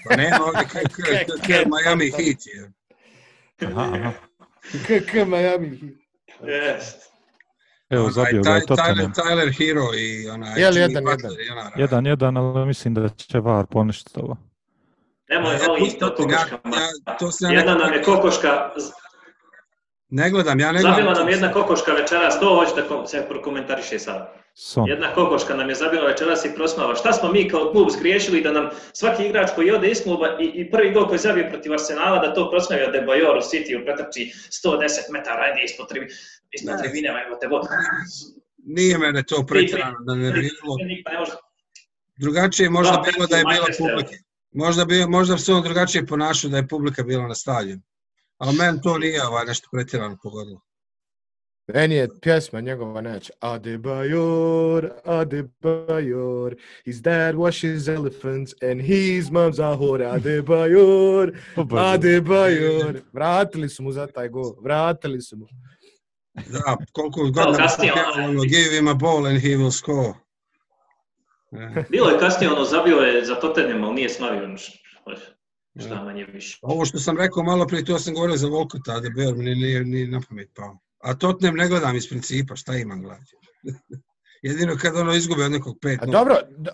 Pa 0.08 0.16
nema 0.16 0.38
ovdje 0.46 0.64
KK, 0.64 0.96
KK 0.96 1.48
Miami 1.72 2.10
Heat 2.10 2.46
je. 2.46 2.72
KK 4.86 5.14
Miami 5.14 5.68
Heat. 5.78 5.94
Jest. 6.44 7.12
Evo, 7.90 8.10
zabio 8.10 8.42
ga 8.42 8.50
je 8.50 8.60
Tyler, 8.60 9.10
Tyler 9.14 9.58
Hero 9.58 9.94
i 9.98 10.28
onaj... 10.28 10.60
Jel, 10.60 10.76
jedan, 10.76 11.04
jedan. 11.06 11.32
Jedan, 11.76 12.06
jedan, 12.06 12.36
ali 12.36 12.66
mislim 12.66 12.94
da 12.94 13.08
će 13.08 13.40
VAR 13.40 13.66
poništiti 13.66 14.20
ovo. 14.20 14.36
Nemoj, 15.28 15.56
ovo 15.68 15.86
isto 15.86 16.14
kokoška. 16.14 16.58
Jedna 17.50 17.74
nam 17.74 17.92
je 17.92 18.02
kokoška... 18.02 18.70
Ne 20.08 20.30
gledam, 20.30 20.60
ja 20.60 20.72
ne 20.72 20.80
gledam. 20.80 20.94
Zabila 20.94 21.14
nam 21.14 21.28
jedna 21.28 21.52
kokoška 21.52 21.92
večeras, 21.92 22.40
to 22.40 22.54
hoćete 22.54 22.82
da 22.88 23.06
se 23.06 23.26
prokomentariše 23.28 23.98
sad. 23.98 24.32
Son. 24.54 24.88
Jedna 24.88 25.14
kokoška 25.14 25.54
nam 25.54 25.68
je 25.68 25.74
zabila 25.74 26.06
večeras 26.06 26.44
i 26.44 26.54
prosmava. 26.54 26.94
Šta 26.94 27.12
smo 27.12 27.32
mi 27.32 27.48
kao 27.48 27.70
klub 27.72 27.88
zgriješili 27.90 28.40
da 28.40 28.52
nam 28.52 28.68
svaki 28.92 29.26
igrač 29.26 29.50
koji 29.54 29.70
ode 29.70 29.90
iz 29.90 30.02
kluba 30.02 30.36
i, 30.40 30.44
i 30.44 30.70
prvi 30.70 30.92
gol 30.92 31.08
koji 31.08 31.18
zabije 31.18 31.50
protiv 31.50 31.72
Arsenala 31.72 32.18
da 32.18 32.34
to 32.34 32.50
prosmavio 32.50 32.90
da 32.90 32.98
je 32.98 33.04
Bajor 33.04 33.36
u 33.36 33.40
City 33.40 33.82
u 33.82 33.84
pretrči 33.84 34.32
110 34.64 35.12
metara, 35.12 35.42
ajde 35.42 35.62
ispod 35.64 35.88
tribi, 35.88 36.06
ispod 36.50 36.82
tribine, 36.82 37.08
evo 37.26 37.36
te 37.40 37.46
vod. 37.46 37.62
Nije 38.64 38.98
mene 38.98 39.22
to 39.22 39.44
pretrano 39.48 39.96
da 40.00 40.14
ne 40.14 40.32
bilo. 40.32 40.76
Drugačije 42.16 42.70
možda 42.70 43.02
bilo 43.12 43.26
da 43.26 43.36
je 43.36 43.44
bila 43.44 43.66
publika. 43.78 44.25
Možda 44.52 44.84
bi, 44.84 45.06
možda 45.08 45.34
bi 45.34 45.40
se 45.40 45.52
on 45.52 45.62
drugačije 45.62 46.06
ponašao 46.06 46.50
da 46.50 46.56
je 46.56 46.68
publika 46.68 47.02
bila 47.02 47.28
na 47.28 47.34
stadionu. 47.34 47.82
Ali 48.38 48.56
meni 48.56 48.80
to 48.82 48.98
nije 48.98 49.26
ovaj 49.26 49.44
nešto 49.44 49.68
pretjerano 49.72 50.18
pogodilo. 50.22 50.60
Meni 51.74 51.94
je 51.94 52.08
pjesma 52.20 52.60
njegova 52.60 53.00
neće. 53.00 53.32
Adebayor, 53.40 54.90
Adebayor, 55.04 56.56
his 56.84 56.96
dad 56.96 57.34
washes 57.34 57.88
elephants 57.88 58.54
and 58.62 58.80
his 58.80 59.30
mom's 59.30 59.58
a 59.58 59.76
whore. 59.76 60.06
Adebayor, 60.14 61.32
Adebayor. 61.92 63.00
Vratili 63.12 63.68
su 63.68 63.82
mu 63.82 63.92
za 63.92 64.06
taj 64.06 64.28
gol, 64.28 64.54
vratili 64.62 65.22
su 65.22 65.36
mu. 65.36 65.46
Da, 66.34 66.76
koliko 66.92 67.20
godina 67.22 67.68
se 67.68 67.92
ono, 68.18 68.42
give 68.42 68.76
him 68.76 68.88
a 68.88 68.94
ball 68.94 69.26
and 69.26 69.40
he 69.42 69.48
will 69.48 69.72
score. 69.72 70.25
Bilo 71.90 72.10
je 72.10 72.18
kasnije 72.18 72.52
ono, 72.52 72.64
zabio 72.64 72.96
je 72.96 73.24
za 73.24 73.34
Tottenham, 73.34 73.84
ali 73.84 73.94
nije 73.94 74.08
slavio 74.08 74.56
šta 75.80 76.04
manje 76.04 76.24
više. 76.24 76.58
Ovo 76.62 76.84
što 76.84 76.98
sam 76.98 77.18
rekao 77.18 77.42
malo 77.42 77.66
prije, 77.66 77.84
to 77.84 77.98
sam 77.98 78.14
govorio 78.14 78.36
za 78.36 78.46
Volkota, 78.46 78.92
Adebayor 78.92 79.36
mi 79.36 79.44
nije, 79.44 79.84
nije 79.84 80.08
na 80.08 80.20
pamet 80.28 80.50
pao. 80.54 80.78
A 80.98 81.14
Tottenham 81.14 81.56
ne 81.56 81.68
gledam 81.68 81.96
iz 81.96 82.08
principa, 82.08 82.56
šta 82.56 82.76
imam 82.76 83.02
gledati. 83.02 83.32
Jedino 84.42 84.76
kad 84.76 84.96
ono 84.96 85.14
izgube 85.14 85.44
od 85.44 85.52
nekog 85.52 85.76
pet. 85.80 86.02
A 86.02 86.06
dobro, 86.06 86.36
da, 86.58 86.70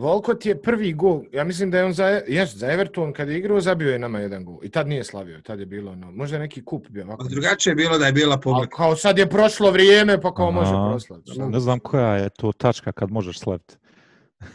Volkot 0.00 0.46
je 0.46 0.62
prvi 0.62 0.92
gol, 0.92 1.22
ja 1.32 1.44
mislim 1.44 1.70
da 1.70 1.78
je 1.78 1.84
on 1.84 1.92
za, 1.92 2.06
jest, 2.26 2.56
za 2.56 2.72
Everton 2.72 3.12
kad 3.12 3.28
je 3.28 3.38
igrao 3.38 3.60
zabio 3.60 3.92
je 3.92 3.98
nama 3.98 4.18
jedan 4.18 4.44
gol. 4.44 4.58
I 4.62 4.70
tad 4.70 4.88
nije 4.88 5.04
slavio, 5.04 5.40
tad 5.40 5.60
je 5.60 5.66
bilo 5.66 5.92
ono, 5.92 6.10
možda 6.12 6.38
neki 6.38 6.64
kup 6.64 6.88
bio. 6.88 7.04
Ovako. 7.04 7.24
A 7.24 7.28
drugačije 7.28 7.70
je 7.70 7.74
bilo 7.74 7.98
da 7.98 8.06
je 8.06 8.12
bila 8.12 8.40
publika. 8.40 8.76
Kao 8.76 8.96
sad 8.96 9.18
je 9.18 9.30
prošlo 9.30 9.70
vrijeme 9.70 10.20
pa 10.20 10.34
kao 10.34 10.48
Aha, 10.48 10.60
može 10.60 10.70
proslaviti. 10.70 11.30
Ne 11.38 11.60
znam 11.60 11.78
koja 11.78 12.16
je 12.16 12.30
to 12.30 12.52
tačka 12.52 12.92
kad 12.92 13.10
možeš 13.10 13.38
slaviti. 13.38 13.74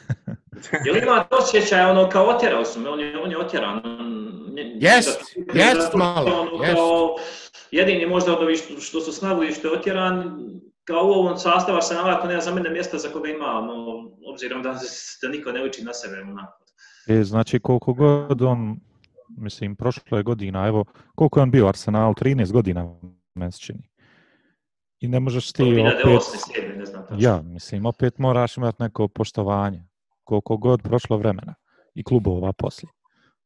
Jel 0.85 0.97
ima 0.97 1.25
osjećaj 1.31 1.85
ono 1.85 2.09
kao 2.09 2.25
otjerao 2.25 2.65
sam, 2.65 2.87
on 2.87 2.99
je, 2.99 3.19
on 3.19 3.31
je 3.31 3.37
otjeran. 3.37 3.81
Jest, 4.79 5.19
jest 5.53 5.93
malo, 5.93 6.41
ono, 6.41 6.63
jest. 6.63 6.75
Kao, 6.75 7.15
jedini 7.71 8.05
možda 8.05 8.33
od 8.33 8.43
ovih 8.43 8.57
što, 8.57 8.79
što 8.79 9.01
su 9.01 9.11
snagli 9.11 9.53
što 9.53 9.67
je 9.67 9.79
otjeran, 9.79 10.39
kao 10.85 11.03
u 11.05 11.11
ovom 11.11 11.37
sastavu 11.37 11.81
se 11.81 11.93
navako 11.93 12.27
nema 12.27 12.41
za 12.41 12.53
mene 12.53 12.69
mjesta 12.69 12.97
za 12.97 13.09
koga 13.09 13.29
ima, 13.29 13.61
no, 13.61 13.75
obzirom 14.31 14.63
da, 14.63 14.69
da 15.21 15.29
niko 15.29 15.51
ne 15.51 15.63
uči 15.63 15.83
na 15.83 15.93
sebe. 15.93 16.21
Onako. 16.21 16.63
E, 17.07 17.23
znači 17.23 17.59
koliko 17.59 17.93
god 17.93 18.41
on 18.41 18.79
Mislim, 19.29 19.75
prošlo 19.75 20.17
je 20.17 20.23
godina, 20.23 20.67
evo, 20.67 20.85
koliko 21.15 21.39
je 21.39 21.43
on 21.43 21.51
bio 21.51 21.65
u 21.65 21.67
Arsenalu? 21.67 22.13
13 22.13 22.51
godina, 22.51 22.95
meni 23.35 23.51
se 23.51 23.59
čini. 23.59 23.89
I 24.99 25.07
ne 25.07 25.19
možeš 25.19 25.51
ti 25.51 25.63
opet... 25.63 26.05
2008. 26.05 26.77
ne 26.77 26.85
znam 26.85 27.01
tačno. 27.07 27.17
Ja, 27.19 27.41
mislim, 27.41 27.85
opet 27.85 28.17
moraš 28.17 28.57
imati 28.57 28.83
neko 28.83 29.07
poštovanje. 29.07 29.87
Koliko 30.23 30.57
god 30.57 30.81
prošlo 30.81 31.17
vremena. 31.17 31.55
I 31.93 32.03
klubova 32.03 32.53
poslije. 32.53 32.91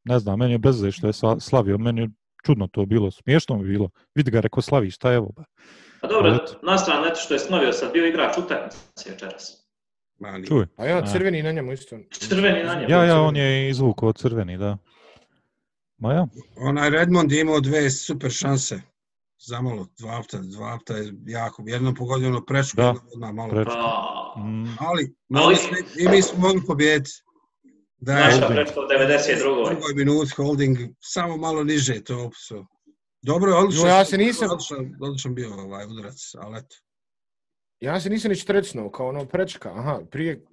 Ne 0.03 0.19
znam, 0.19 0.39
meni 0.39 0.51
je 0.51 0.57
bez 0.57 0.83
što 0.91 1.07
je 1.07 1.13
sla- 1.13 1.39
slavio. 1.39 1.77
Meni 1.77 2.01
je 2.01 2.09
čudno 2.45 2.67
to 2.67 2.85
bilo, 2.85 3.11
smiješno 3.11 3.57
mi 3.57 3.67
bilo. 3.67 3.89
Vidi 4.15 4.31
ga, 4.31 4.39
rekao 4.39 4.61
slavi, 4.61 4.91
šta 4.91 5.11
je 5.11 5.19
ovo? 5.19 5.31
ba? 5.35 5.43
Pa 6.01 6.07
dobro, 6.07 6.29
Ali 6.31 6.39
na 6.63 6.77
stranu 6.77 7.05
eto 7.05 7.15
što 7.15 7.33
je 7.33 7.39
slavio 7.39 7.73
sad, 7.73 7.93
bio 7.93 8.05
igrač 8.07 8.37
utakmice 8.37 9.09
večeras. 9.09 9.59
Ma, 10.19 10.31
nije. 10.31 10.45
Čuj. 10.45 10.65
A 10.77 10.85
ja, 10.85 10.97
A. 10.97 11.05
crveni 11.05 11.43
na 11.43 11.51
njemu 11.51 11.73
isto. 11.73 11.97
Crveni 12.11 12.63
na 12.63 12.75
njemu. 12.75 12.89
Ja, 12.89 13.03
ja, 13.03 13.21
on 13.21 13.35
je 13.35 13.69
izvukao 13.69 14.13
crveni, 14.13 14.57
da. 14.57 14.77
Ma 15.97 16.13
ja, 16.13 16.27
Onaj 16.57 16.89
Redmond 16.89 17.31
je 17.31 17.41
imao 17.41 17.59
dve 17.59 17.89
super 17.89 18.31
šanse. 18.31 18.81
Zamalo, 19.47 19.87
dva 19.97 20.21
puta, 20.21 20.37
dva 20.37 20.77
puta 20.77 20.93
je 20.97 21.13
jako, 21.25 21.63
jednom 21.65 21.95
pogodio 21.95 22.27
ono 22.27 22.45
prečku, 22.45 22.75
Da. 22.77 22.83
jednom 22.87 23.07
odmah 23.13 23.33
malo. 23.33 23.49
Prečku. 23.49 23.73
Pa, 23.73 24.33
mm, 24.37 24.77
Ali, 24.79 25.15
mogli 25.29 25.55
smo, 25.55 25.77
i 25.97 26.07
mi 26.07 26.21
smo 26.21 26.39
mogli 26.39 26.61
pobijediti. 26.67 27.11
Da 27.97 28.17
je 28.17 28.25
naša 28.25 28.47
prečka 28.47 28.79
u 28.79 28.83
u 28.83 28.87
92. 28.87 29.69
drugoj 29.69 29.93
minut 29.95 30.29
holding, 30.35 30.77
samo 30.99 31.37
malo 31.37 31.63
niže 31.63 32.03
to 32.03 32.31
su. 32.47 32.65
Dobro, 33.21 33.51
odličan, 33.55 33.81
Jo, 33.81 33.87
ja 33.87 34.05
se 34.05 34.17
nisam- 34.17 34.49
odličan, 34.51 34.95
odličan 35.01 35.35
bio 35.35 35.53
ovaj 35.53 35.85
udarac, 35.85 36.35
ali 36.35 36.57
eto. 36.57 36.75
Ja 37.79 37.99
se 37.99 38.09
nisam 38.09 38.31
ni 38.31 38.37
trecnuo, 38.37 38.91
kao 38.91 39.07
ono 39.07 39.25
prečka. 39.25 39.69
Aha, 39.69 39.99
prije, 40.11 40.45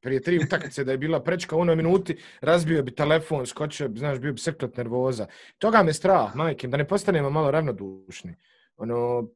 prije 0.00 0.22
tri 0.22 0.38
utakmice 0.38 0.84
da 0.84 0.92
je 0.92 0.98
bila 0.98 1.22
prečka 1.22 1.56
u 1.56 1.60
onoj 1.60 1.76
minuti, 1.76 2.16
razbio 2.40 2.82
bi 2.82 2.94
telefon, 2.94 3.46
skočio 3.46 3.88
bi, 3.88 3.98
znaš, 3.98 4.18
bio 4.18 4.32
bi 4.32 4.40
seklet 4.40 4.76
nervoza. 4.76 5.26
Toga 5.58 5.82
me 5.82 5.92
strah, 5.92 6.36
majke, 6.36 6.68
da 6.68 6.76
ne 6.76 6.88
postanemo 6.88 7.30
malo 7.30 7.50
ravnodušni. 7.50 8.34
Ono, 8.76 9.28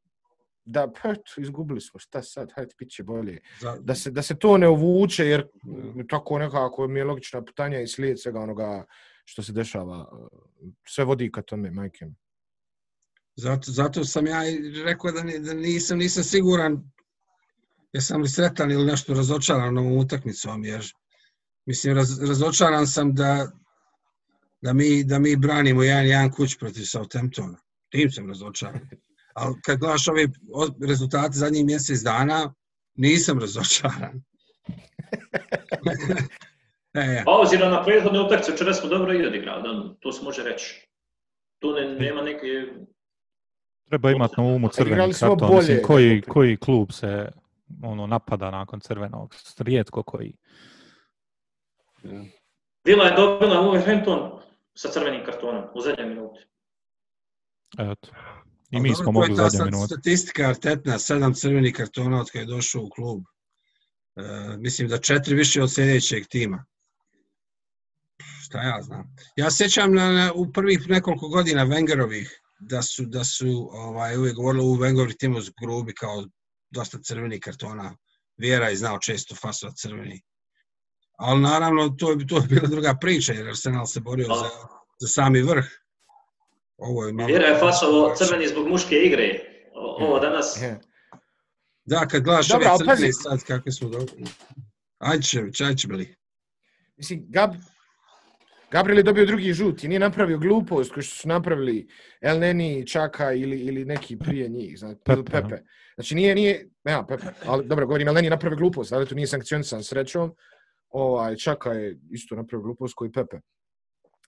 da, 0.64 0.92
pa 0.92 1.10
eto, 1.10 1.32
izgubili 1.38 1.80
smo, 1.80 2.00
šta 2.00 2.22
sad, 2.22 2.52
hajde, 2.54 2.74
bit 2.78 2.90
će 2.90 3.02
bolje. 3.02 3.40
Za, 3.60 3.76
Da 3.80 3.94
se, 3.94 4.10
da 4.10 4.22
se 4.22 4.38
to 4.38 4.56
ne 4.58 4.68
uvuče, 4.68 5.26
jer 5.26 5.48
tako 6.08 6.38
nekako 6.38 6.88
mi 6.88 7.00
je 7.00 7.04
logična 7.04 7.42
putanja 7.44 7.80
i 7.80 7.86
slijed 7.86 8.20
svega 8.20 8.40
onoga 8.40 8.84
što 9.24 9.42
se 9.42 9.52
dešava. 9.52 10.06
Sve 10.86 11.04
vodi 11.04 11.32
ka 11.32 11.42
tome, 11.42 11.70
majke. 11.70 12.06
mi. 12.06 12.14
Zato, 13.36 13.72
zato 13.72 14.04
sam 14.04 14.26
ja 14.26 14.40
rekao 14.84 15.12
da, 15.12 15.22
ni, 15.22 15.38
da 15.38 15.54
nisam, 15.54 15.98
nisam 15.98 16.24
siguran 16.24 16.92
jesam 17.92 18.22
li 18.22 18.28
sretan 18.28 18.70
ili 18.70 18.84
nešto 18.84 19.14
razočaran 19.14 19.78
ovom 19.78 19.96
utakmicom, 19.96 20.64
jer 20.64 20.92
mislim, 21.66 21.96
raz, 21.96 22.22
razočaran 22.28 22.86
sam 22.86 23.14
da, 23.14 23.50
da, 24.60 24.72
mi, 24.72 25.04
da 25.04 25.18
mi 25.18 25.36
branimo 25.36 25.82
jedan, 25.82 26.06
jedan 26.06 26.30
kuć 26.30 26.58
protiv 26.58 26.84
Southamptona. 26.84 27.58
Tim 27.90 28.10
sam 28.10 28.28
razočaran. 28.28 28.88
Ali 29.34 29.54
kad 29.64 29.78
gledaš 29.78 30.08
ove 30.08 30.26
rezultate 30.88 31.32
zadnjih 31.32 31.64
mjesec 31.64 32.00
dana, 32.00 32.54
nisam 32.94 33.38
razočaran. 33.38 34.22
e, 36.94 37.00
ja. 37.00 37.22
Pa 37.24 37.30
obzirom 37.30 37.70
na 37.70 37.84
prethodne 37.84 38.20
utakmice, 38.20 38.52
večeras 38.52 38.80
smo 38.80 38.88
dobro 38.88 39.14
i 39.14 39.26
odigrali, 39.26 39.62
da, 39.62 39.94
to 40.00 40.12
se 40.12 40.24
može 40.24 40.42
reći. 40.42 40.88
Tu 41.58 41.72
ne, 41.72 41.94
nema 41.94 42.22
neke... 42.22 42.46
treba 43.92 44.10
imati 44.10 44.34
na 44.36 44.42
umu 44.42 44.68
crveni 44.68 44.92
Igrali 44.92 45.12
smo 45.14 45.28
karton. 45.28 45.48
bolje 45.48 45.58
Mislim, 45.60 45.82
koji, 45.86 46.22
koji 46.22 46.56
klub 46.56 46.92
se 46.92 47.28
ono 47.82 48.06
napada 48.06 48.50
nakon 48.50 48.80
crvenog? 48.80 49.34
Rijetko 49.58 50.02
koji. 50.02 50.32
Vila 52.84 53.04
je 53.04 53.16
dobila 53.16 53.62
Wolverhampton 53.62 54.40
sa 54.74 54.88
crvenim 54.88 55.24
kartonom 55.24 55.64
u 55.74 55.80
zadnjoj 55.80 56.08
minuti. 56.08 56.40
Eto. 57.78 58.08
I 58.70 58.80
mi 58.80 58.94
smo 58.94 59.12
mogli 59.12 59.36
ta 59.36 59.48
zadnje 59.48 59.58
sad 59.58 59.66
minute. 59.66 59.86
Statistika 59.86 60.48
Artetna, 60.48 60.98
sedam 60.98 61.34
crvenih 61.34 61.74
kartona 61.74 62.20
od 62.20 62.30
kada 62.30 62.40
je 62.40 62.46
došao 62.46 62.82
u 62.82 62.90
klub. 62.90 63.22
E, 64.16 64.22
mislim 64.58 64.88
da 64.88 64.98
četiri 64.98 65.34
više 65.34 65.62
od 65.62 65.72
sljedećeg 65.72 66.26
tima. 66.26 66.64
Šta 68.44 68.62
ja 68.62 68.82
znam. 68.82 69.14
Ja 69.36 69.50
sjećam 69.50 69.94
na, 69.94 70.12
na, 70.12 70.32
u 70.34 70.52
prvih 70.52 70.88
nekoliko 70.88 71.28
godina 71.28 71.66
Wengerovih 71.66 72.41
da 72.64 72.82
su, 72.82 73.04
da 73.06 73.24
su 73.24 73.68
ovaj, 73.72 74.16
uvijek 74.16 74.36
govorili 74.36 74.64
u 74.64 74.76
Wengerovih 74.76 75.16
timu 75.16 75.40
grubi 75.62 75.94
kao 75.94 76.24
dosta 76.70 76.98
crvenih 77.02 77.40
kartona. 77.40 77.96
Vjera 78.36 78.68
je 78.68 78.76
znao 78.76 78.98
često 78.98 79.34
fasovat 79.34 79.74
crveni. 79.76 80.22
Ali 81.18 81.40
naravno 81.40 81.88
to 81.88 82.10
je, 82.10 82.26
to 82.26 82.36
je 82.36 82.42
bila 82.48 82.66
druga 82.66 82.94
priča 83.00 83.32
jer 83.32 83.48
Arsenal 83.48 83.86
se 83.86 84.00
borio 84.00 84.26
za, 84.26 84.50
za 85.00 85.08
sami 85.08 85.42
vrh. 85.42 85.64
Ovo 86.76 87.06
je 87.06 87.12
malo... 87.12 87.26
Vjera 87.26 87.46
je 87.46 87.58
fasovo 87.60 88.14
crveni 88.16 88.48
zbog 88.48 88.68
muške 88.68 88.96
igre. 88.96 89.40
O- 89.74 90.04
Ovo 90.04 90.18
danas... 90.18 90.58
Da, 91.84 92.06
kad 92.08 92.22
gledaš 92.22 92.48
Dobro, 92.48 92.68
ove 92.68 92.78
crvene 92.78 93.12
sad 93.12 93.44
kakve 93.44 93.72
smo 93.72 93.88
dobili. 93.88 94.24
Ajčević, 94.98 95.60
Ajčebili. 95.60 96.14
Mislim, 96.96 97.26
Gab... 97.28 97.54
Gabriel 98.72 98.98
je 98.98 99.02
dobio 99.02 99.26
drugi 99.26 99.52
žut 99.52 99.84
i 99.84 99.88
nije 99.88 100.00
napravio 100.00 100.38
glupost 100.38 100.92
koju 100.92 101.04
su 101.04 101.28
napravili 101.28 101.88
El 102.20 102.38
Neni, 102.38 102.86
Čaka 102.86 103.32
ili, 103.32 103.58
ili 103.60 103.84
neki 103.84 104.18
prije 104.18 104.48
njih, 104.48 104.78
znači, 104.78 105.00
Pepe, 105.04 105.22
Pepe. 105.30 105.62
Znači 105.94 106.14
nije, 106.14 106.34
nije, 106.34 106.68
ja, 106.84 107.04
Pepe, 107.08 107.26
ali 107.46 107.66
dobro, 107.66 107.86
govorim, 107.86 108.08
El 108.08 108.14
Neni 108.14 108.26
je 108.26 108.30
napravio 108.30 108.56
glupost, 108.56 108.92
ali 108.92 109.06
to 109.06 109.14
nije 109.14 109.26
sankcionisan 109.26 109.82
srećom. 109.82 110.34
Ovaj, 110.88 111.36
Čaka 111.36 111.72
je 111.72 111.98
isto 112.10 112.36
napravio 112.36 112.62
glupost 112.62 112.94
koji 112.94 113.12
Pepe. 113.12 113.36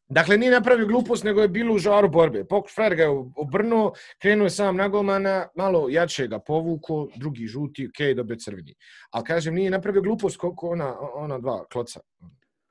Dakle, 0.09 0.37
nije 0.39 0.53
napravio 0.53 0.87
glupost, 0.87 1.25
nego 1.25 1.43
je 1.43 1.49
bilo 1.49 1.75
u 1.75 1.79
žaru 1.79 2.09
borbe. 2.09 2.45
Pokuš 2.45 2.75
Frajer 2.75 2.95
ga 2.95 3.03
je 3.03 3.09
obrnuo, 3.37 3.93
krenuo 4.23 4.47
je 4.47 4.51
sam 4.51 4.77
na 4.77 4.89
golmana, 4.89 5.49
malo 5.57 5.89
jače 5.89 6.27
ga 6.27 6.39
povuko, 6.39 7.09
drugi 7.17 7.47
žuti, 7.47 7.89
okej, 7.89 8.15
dobio 8.15 8.37
crveni. 8.37 8.75
Ali 9.11 9.25
kažem, 9.25 9.55
nije 9.55 9.71
napravio 9.71 10.03
glupost 10.03 10.37
koliko 10.37 10.69
ona, 10.69 10.97
ona 11.15 11.39
dva 11.39 11.65
kloca. 11.73 12.01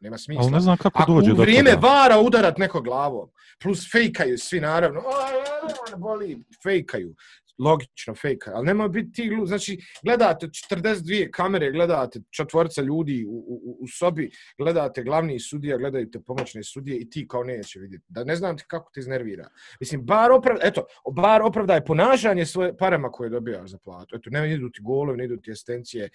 Nema 0.03 0.17
smisla. 0.17 0.43
Ali 0.43 0.51
ne 0.51 0.59
znam 0.59 0.77
kako 0.77 1.01
Ako 1.01 1.13
dođe 1.13 1.31
u 1.31 1.35
do 1.35 1.41
vrijeme 1.41 1.71
toga. 1.71 1.87
vara 1.87 2.19
udarat 2.19 2.57
neko 2.57 2.81
glavom, 2.81 3.29
plus 3.61 3.91
fejkaju 3.91 4.37
svi 4.37 4.59
naravno, 4.59 4.99
"A, 4.99 5.97
boli, 5.97 6.39
fejkaju, 6.63 7.15
logično 7.59 8.15
fake, 8.15 8.51
ali 8.53 8.65
nema 8.65 8.87
biti 8.87 9.11
ti, 9.11 9.23
ljudi, 9.23 9.47
znači 9.47 9.79
gledate 10.03 10.47
42 10.47 11.31
kamere, 11.31 11.71
gledate 11.71 12.19
četvorca 12.29 12.81
ljudi 12.81 13.25
u, 13.27 13.31
u, 13.31 13.77
u 13.81 13.87
sobi, 13.87 14.31
gledate 14.57 15.03
glavni 15.03 15.39
sudija, 15.39 15.77
gledajte 15.77 16.19
pomoćne 16.19 16.63
sudije 16.63 16.97
i 16.97 17.09
ti 17.09 17.27
kao 17.27 17.43
neće 17.43 17.79
vidjeti. 17.79 18.05
Da 18.07 18.23
ne 18.23 18.35
znam 18.35 18.57
ti 18.57 18.63
kako 18.67 18.91
te 18.93 18.99
iznervira. 18.99 19.47
Mislim, 19.79 20.05
bar 20.05 20.31
opravda, 20.31 20.61
eto, 20.67 20.85
bar 21.15 21.41
opravdaje 21.41 21.85
ponašanje 21.85 22.45
svoje 22.45 22.77
parama 22.77 23.11
koje 23.11 23.29
dobijaš 23.29 23.69
za 23.69 23.77
platu. 23.77 24.15
Eto, 24.15 24.29
ne 24.29 24.53
idu 24.53 24.69
ti 24.69 24.81
golovi, 24.81 25.17
ne 25.17 25.25
idu 25.25 25.37
ti 25.37 25.51
asistencije, 25.51 26.09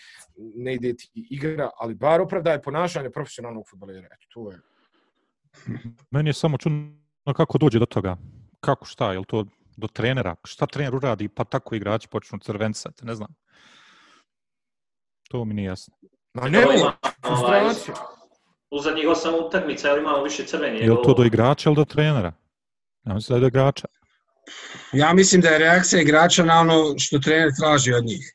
ne 0.56 0.74
ide 0.74 0.96
ti 0.96 1.08
igra, 1.14 1.70
ali 1.80 1.94
bar 1.94 2.20
opravdaje 2.20 2.62
ponašanje 2.62 3.10
profesionalnog 3.10 3.64
futbolera. 3.70 4.06
Eto, 4.06 4.26
to 4.28 4.50
je. 4.50 4.58
Meni 6.10 6.28
je 6.28 6.34
samo 6.34 6.58
čudno 6.58 7.34
kako 7.36 7.58
dođe 7.58 7.78
do 7.78 7.86
toga. 7.86 8.16
Kako 8.60 8.86
šta, 8.86 9.12
je 9.12 9.22
to 9.26 9.44
do 9.78 9.86
trenera? 9.86 10.36
Šta 10.44 10.66
trener 10.66 10.94
uradi 10.94 11.28
pa 11.28 11.44
tako 11.44 11.74
igrači 11.74 12.08
počnu 12.08 12.38
crvencati, 12.38 13.04
ne 13.06 13.14
znam. 13.14 13.28
To 15.30 15.44
mi 15.44 15.54
nije 15.54 15.66
jasno. 15.66 15.94
Ma 16.34 16.42
Evo 16.42 16.50
nema, 16.50 16.72
ima, 16.74 16.92
ovaj, 17.22 17.60
frustracija. 17.60 17.94
u 18.70 18.80
zadnjih 18.80 19.08
osam 19.08 19.34
utakmica 19.36 19.90
ali 19.90 20.00
imamo 20.00 20.22
više 20.22 20.44
crveni. 20.46 20.78
Je 20.78 20.90
li 20.92 20.98
to 21.04 21.14
do 21.14 21.24
igrača 21.24 21.68
ili 21.68 21.76
do 21.76 21.84
trenera? 21.84 22.32
Ja 23.04 23.14
mislim 23.14 23.28
da 23.30 23.36
je 23.36 23.40
do 23.40 23.46
igrača. 23.46 23.88
Ja 24.92 25.12
mislim 25.14 25.40
da 25.40 25.48
je 25.48 25.58
reakcija 25.58 26.02
igrača 26.02 26.44
na 26.44 26.60
ono 26.60 26.94
što 26.98 27.18
trener 27.18 27.50
traži 27.60 27.92
od 27.92 28.04
njih. 28.04 28.32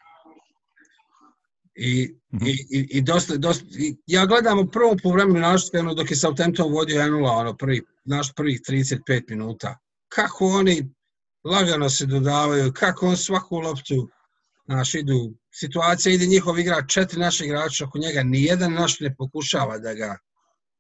I, 1.76 2.16
Mhm. 2.34 2.46
i, 2.46 2.52
i, 2.52 2.88
i 2.92 3.02
dosta, 3.02 3.38
dosta, 3.38 3.66
i 3.80 3.96
ja 4.08 4.26
gledam 4.26 4.60
u 4.60 4.68
prvom 4.72 4.98
povremenu 5.04 5.40
našto 5.40 5.80
ono, 5.80 5.94
dok 5.94 6.12
je 6.12 6.18
Southampton 6.18 6.72
vodio 6.72 7.02
1-0, 7.02 7.30
ono, 7.30 7.58
prvi, 7.58 7.82
naš 8.06 8.34
prvih 8.36 8.62
35 8.70 9.24
minuta. 9.30 9.78
Kako 10.08 10.46
oni 10.46 10.94
lagano 11.44 11.90
se 11.90 12.06
dodavaju, 12.06 12.74
kako 12.74 13.08
on 13.08 13.18
svaku 13.18 13.58
loptu, 13.60 14.10
znaš, 14.66 14.94
idu, 14.94 15.34
situacija 15.52 16.14
ide 16.14 16.26
njihov 16.26 16.60
igrač, 16.60 16.94
četiri 16.94 17.20
naše 17.20 17.46
igrača 17.46 17.86
oko 17.86 17.98
njega, 17.98 18.24
nijedan 18.24 18.74
naš 18.74 19.00
ne 19.00 19.16
pokušava 19.16 19.78
da 19.80 19.94
ga 19.94 20.18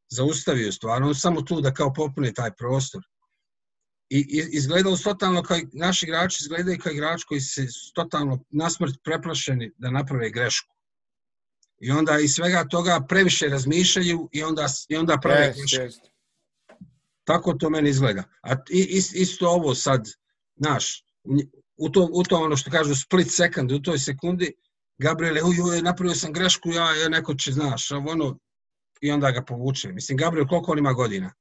zaustavi 0.09 0.67
u 0.67 0.71
stvarno, 0.71 1.07
on 1.07 1.15
samo 1.15 1.41
tu 1.41 1.61
da 1.61 1.73
kao 1.73 1.93
popune 1.93 2.33
taj 2.33 2.51
prostor. 2.55 3.01
I, 4.09 4.17
i 4.17 4.43
izgledalo 4.51 4.97
su 4.97 5.03
totalno 5.03 5.43
kao, 5.43 5.57
naši 5.73 6.05
igrači 6.05 6.37
izgledaju 6.41 6.77
kao 6.83 6.91
igrači 6.91 7.25
koji 7.27 7.41
se 7.41 7.67
totalno 7.95 8.43
nasmrt 8.49 8.95
preplašeni 9.03 9.71
da 9.77 9.91
naprave 9.91 10.29
grešku. 10.29 10.73
I 11.81 11.91
onda 11.91 12.19
iz 12.19 12.31
svega 12.31 12.67
toga 12.71 13.05
previše 13.09 13.47
razmišljaju 13.47 14.29
i 14.31 14.43
onda, 14.43 14.67
i 14.89 14.95
onda 14.95 15.17
prave 15.17 15.45
Jest, 15.45 15.59
grešku. 15.59 15.83
jest. 15.83 16.01
Tako 17.23 17.53
to 17.53 17.69
meni 17.69 17.89
izgleda. 17.89 18.23
A 18.41 18.55
isto 19.13 19.49
ovo 19.49 19.75
sad, 19.75 20.09
znaš, 20.55 21.03
u 21.77 21.89
to, 21.89 22.09
u 22.13 22.23
to 22.23 22.37
ono 22.37 22.57
što 22.57 22.71
kažu 22.71 22.95
split 22.95 23.27
second, 23.31 23.71
u 23.71 23.81
toj 23.81 23.99
sekundi, 23.99 24.53
Gabriel, 24.97 25.35
uj, 25.35 25.71
uj, 25.71 25.81
napravio 25.81 26.15
sam 26.15 26.33
grešku, 26.33 26.69
ja, 26.69 26.95
ja 26.95 27.09
neko 27.09 27.33
će, 27.33 27.51
znaš, 27.51 27.91
ono, 27.91 28.39
i 29.01 29.11
onda 29.11 29.31
ga 29.31 29.41
povuče. 29.41 29.87
Mislim, 29.87 30.17
Gabriel, 30.17 30.47
koliko 30.47 30.71
on 30.71 30.77
ima 30.77 30.93
godina? 30.93 31.33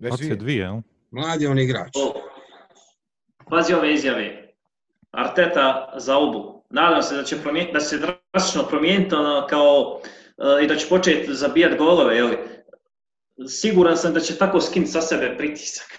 Već 0.00 0.12
Od 0.12 0.18
se 0.18 0.24
dvije. 0.24 0.36
dvije, 0.36 0.58
jel? 0.58 0.80
Mlad 1.10 1.42
je 1.42 1.48
on 1.48 1.58
igrač. 1.58 1.90
O, 1.94 2.14
Pazi 3.50 3.74
ove 3.74 3.94
izjave. 3.94 4.54
Arteta 5.10 5.92
za 5.96 6.16
obu. 6.16 6.64
Nadam 6.70 7.02
se 7.02 7.16
da 7.16 7.24
će, 7.24 7.42
promijen, 7.42 7.72
da 7.72 7.80
će 7.80 7.86
se 7.86 7.98
drastično 7.98 8.68
promijeniti 8.68 9.14
ono, 9.14 9.46
kao, 9.50 10.00
e, 10.38 10.64
i 10.64 10.66
da 10.66 10.76
će 10.76 10.88
početi 10.88 11.34
zabijati 11.34 11.76
golove. 11.76 12.16
Jeli. 12.16 12.38
Siguran 13.48 13.96
sam 13.96 14.14
da 14.14 14.20
će 14.20 14.38
tako 14.38 14.60
skinuti 14.60 14.92
sa 14.92 15.00
sebe 15.00 15.36
pritisak. 15.38 15.98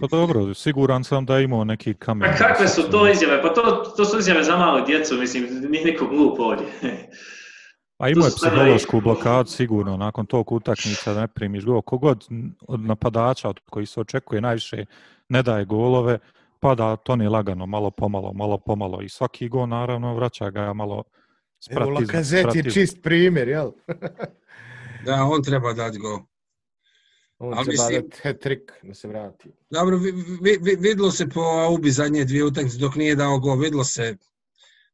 Pa 0.00 0.06
dobro, 0.06 0.54
siguran 0.54 1.04
sam 1.04 1.26
da 1.26 1.36
je 1.36 1.44
imao 1.44 1.64
neki 1.64 1.94
kamen. 1.94 2.30
A 2.30 2.36
kakve 2.36 2.68
su 2.68 2.90
to 2.90 3.08
izjave? 3.08 3.42
Pa 3.42 3.54
to, 3.54 3.92
to 3.96 4.04
su 4.04 4.18
izjave 4.18 4.42
za 4.44 4.56
malu 4.56 4.86
djecu, 4.86 5.14
mislim, 5.16 5.44
nije 5.70 5.84
niko 5.84 6.06
glup 6.06 6.40
ovdje. 6.40 6.66
A 7.98 8.08
imao 8.08 8.26
je 8.26 8.30
To 8.30 8.36
psihološku 8.36 9.00
blokadu 9.00 9.50
sigurno 9.50 9.96
nakon 9.96 10.26
tog 10.26 10.52
utakmica 10.52 11.14
da 11.14 11.20
ne 11.20 11.28
primiš 11.28 11.64
gol. 11.64 11.82
Kogod 11.82 12.26
od 12.68 12.80
napadača 12.80 13.48
od 13.48 13.60
koji 13.70 13.86
se 13.86 14.00
očekuje 14.00 14.40
najviše 14.40 14.84
ne 15.28 15.42
daje 15.42 15.64
golove, 15.64 16.18
pada 16.60 16.96
Toni 16.96 17.28
lagano, 17.28 17.66
malo 17.66 17.90
pomalo, 17.90 18.32
malo 18.32 18.58
pomalo. 18.58 19.02
I 19.02 19.08
svaki 19.08 19.48
gol 19.48 19.68
naravno 19.68 20.14
vraća 20.14 20.50
ga 20.50 20.72
malo 20.72 21.02
s 21.60 21.70
Evo, 21.70 21.90
Lakazet 21.90 22.54
je 22.54 22.70
čist 22.70 23.02
primjer, 23.02 23.48
jel? 23.48 23.70
Da, 25.06 25.24
on 25.24 25.42
treba 25.42 25.72
dati 25.72 25.98
go. 25.98 26.29
On 27.40 27.54
Ali 27.54 27.64
treba 27.64 27.84
mislim- 27.84 28.02
dati 28.02 28.20
hat-trick 28.22 28.72
da 28.82 28.94
se 28.94 29.08
vrati. 29.08 29.50
Dobro, 29.70 29.96
vi, 29.96 30.12
vi, 30.42 30.58
vi, 30.62 30.76
vidlo 30.80 31.10
se 31.10 31.28
po 31.28 31.40
Aubi 31.40 31.90
zadnje 31.90 32.24
dvije 32.24 32.44
utakmice 32.44 32.78
dok 32.78 32.94
nije 32.94 33.14
dao 33.14 33.38
go, 33.38 33.54
vidlo 33.54 33.84
se 33.84 34.16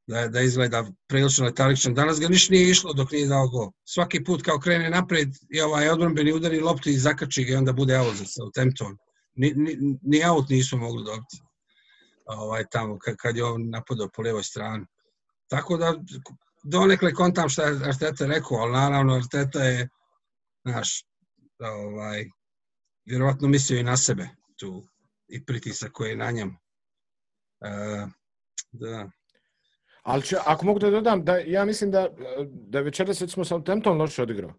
da, 0.06 0.28
da 0.28 0.40
izgleda 0.40 0.84
prilično 1.08 1.44
letalično. 1.44 1.92
Danas 1.92 2.20
ga 2.20 2.28
ništa 2.28 2.52
nije 2.54 2.70
išlo 2.70 2.92
dok 2.92 3.12
nije 3.12 3.26
dao 3.26 3.48
go. 3.48 3.72
Svaki 3.84 4.24
put 4.24 4.42
kao 4.42 4.58
krene 4.58 4.90
napred 4.90 5.28
i 5.50 5.60
ovaj 5.60 5.88
odbranbeni 5.88 6.32
udari 6.32 6.60
loptu 6.60 6.90
i 6.90 6.98
zakači 6.98 7.44
ga 7.44 7.52
i 7.52 7.56
onda 7.56 7.72
bude 7.72 7.98
out 7.98 8.16
za 8.16 8.24
Southampton. 8.24 8.96
Ni, 9.34 9.52
ni, 9.56 9.98
ni 10.02 10.24
out 10.24 10.48
nisu 10.48 10.76
mogli 10.76 11.04
dobiti 11.04 11.42
ovaj, 12.26 12.64
tamo 12.70 12.98
kad, 12.98 13.16
kad 13.16 13.36
je 13.36 13.44
on 13.44 13.70
napadao 13.70 14.08
po 14.16 14.22
lijevoj 14.22 14.42
strani. 14.42 14.86
Tako 15.48 15.76
da 15.76 15.94
donekle 16.64 17.12
kontam 17.14 17.48
šta 17.48 17.62
je 17.62 17.80
Arteta 17.84 18.26
rekao, 18.26 18.58
ali 18.58 18.72
naravno 18.72 19.14
Arteta 19.14 19.62
je 19.62 19.88
naš 20.64 21.04
ovaj, 21.58 22.24
vjerovatno 23.04 23.48
mislio 23.48 23.80
i 23.80 23.82
na 23.82 23.96
sebe 23.96 24.28
tu 24.56 24.88
i 25.28 25.44
pritisak 25.44 25.92
koji 25.92 26.10
je 26.10 26.16
na 26.16 26.30
njemu. 26.30 26.52
E, 27.60 28.06
da. 28.72 29.10
Ali 30.02 30.22
će, 30.22 30.36
ako 30.46 30.66
mogu 30.66 30.78
da 30.78 30.90
dodam, 30.90 31.24
da 31.24 31.36
ja 31.36 31.64
mislim 31.64 31.90
da, 31.90 32.08
da 32.48 32.78
je 32.78 32.84
večeras 32.84 33.20
recimo 33.20 33.44
Southampton 33.44 33.98
loše 33.98 34.22
odigrao. 34.22 34.54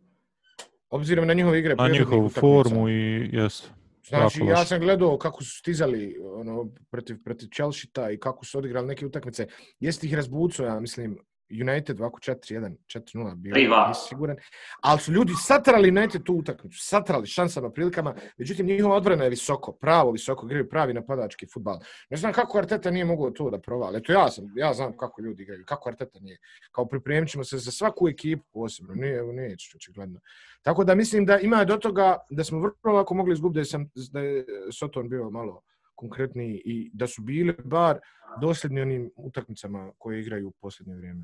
Obzirom 0.90 1.28
na 1.28 1.34
njihove 1.34 1.60
igre. 1.60 1.76
Na 1.76 1.88
njihovu 1.88 2.26
utakmica. 2.26 2.40
formu 2.42 2.90
i 2.90 3.30
jes. 3.34 3.64
Znači, 4.08 4.42
ja 4.42 4.66
sam 4.66 4.80
gledao 4.80 5.18
kako 5.18 5.44
su 5.44 5.58
stizali 5.58 6.18
ono, 6.24 6.70
protiv, 6.92 7.24
protiv 7.24 7.48
Chelsea 7.56 8.12
i 8.12 8.20
kako 8.20 8.46
su 8.46 8.58
odigrali 8.58 8.88
neke 8.88 9.06
utakmice. 9.06 9.48
Jeste 9.80 10.08
ih 10.08 10.14
razbucao, 10.14 10.66
ja 10.66 10.80
mislim, 10.80 11.20
United 11.50 12.02
ovako 12.02 12.20
4-1, 12.20 12.76
4-0 12.86 13.36
bio, 13.36 13.56
3-2. 13.56 13.88
nisam 13.88 14.08
siguran. 14.10 14.38
Ali 14.82 15.00
su 15.00 15.12
ljudi 15.12 15.34
satrali 15.44 15.90
United 15.90 16.24
tu 16.24 16.34
utakmicu, 16.34 16.78
satrali 16.82 17.28
šansama, 17.28 17.70
prilikama, 17.70 18.16
međutim 18.38 18.66
njihova 18.66 18.96
odbrana 18.96 19.24
je 19.24 19.30
visoko, 19.30 19.72
pravo 19.72 20.12
visoko, 20.12 20.46
igraju 20.46 20.70
pravi 20.70 20.94
napadački 20.94 21.48
futbal. 21.54 21.80
Ne 22.10 22.18
znam 22.18 22.34
kako 22.34 22.58
Arteta 22.58 22.92
nije 22.92 23.06
mogao 23.06 23.32
to 23.32 23.50
da 23.50 23.60
provali. 23.60 23.98
Eto 23.98 24.12
ja 24.12 24.32
sam, 24.32 24.46
ja 24.56 24.74
znam 24.74 24.98
kako 24.98 25.22
ljudi 25.22 25.44
igraju, 25.44 25.66
kako 25.66 25.90
Arteta 25.90 26.20
nije. 26.20 26.38
Kao 26.72 26.86
pripremit 26.88 27.30
ćemo 27.30 27.44
se 27.44 27.58
za 27.58 27.72
svaku 27.72 28.10
ekipu 28.10 28.44
posebno, 28.54 28.94
nije, 28.96 29.18
evo 29.18 29.32
neće 29.32 29.72
očigledno. 29.76 30.20
Tako 30.62 30.84
da 30.84 30.96
mislim 30.96 31.26
da 31.26 31.40
ima 31.40 31.66
do 31.66 31.78
toga 31.78 32.18
da 32.30 32.44
smo 32.44 32.60
vrlo 32.60 32.98
lako 32.98 33.14
mogli 33.14 33.34
izgubiti 33.34 33.56
da 33.56 33.62
je, 33.62 33.66
sam, 33.66 33.90
da 34.12 34.20
je 34.20 34.46
Soton 34.72 35.10
bio 35.10 35.30
malo 35.30 35.62
konkretniji 35.98 36.62
i 36.66 36.90
da 36.94 37.08
su 37.08 37.22
bili 37.22 37.56
bar 37.66 38.00
dosljedni 38.42 38.82
onim 38.82 39.12
utakmicama 39.16 39.92
koje 39.98 40.22
igraju 40.22 40.48
u 40.48 40.52
posljednje 40.52 40.96
vrijeme. 40.96 41.24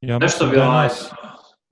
Ja 0.00 0.18
Nešto 0.18 0.46
bi 0.46 0.56
ovaj... 0.56 0.68
nas, 0.68 1.12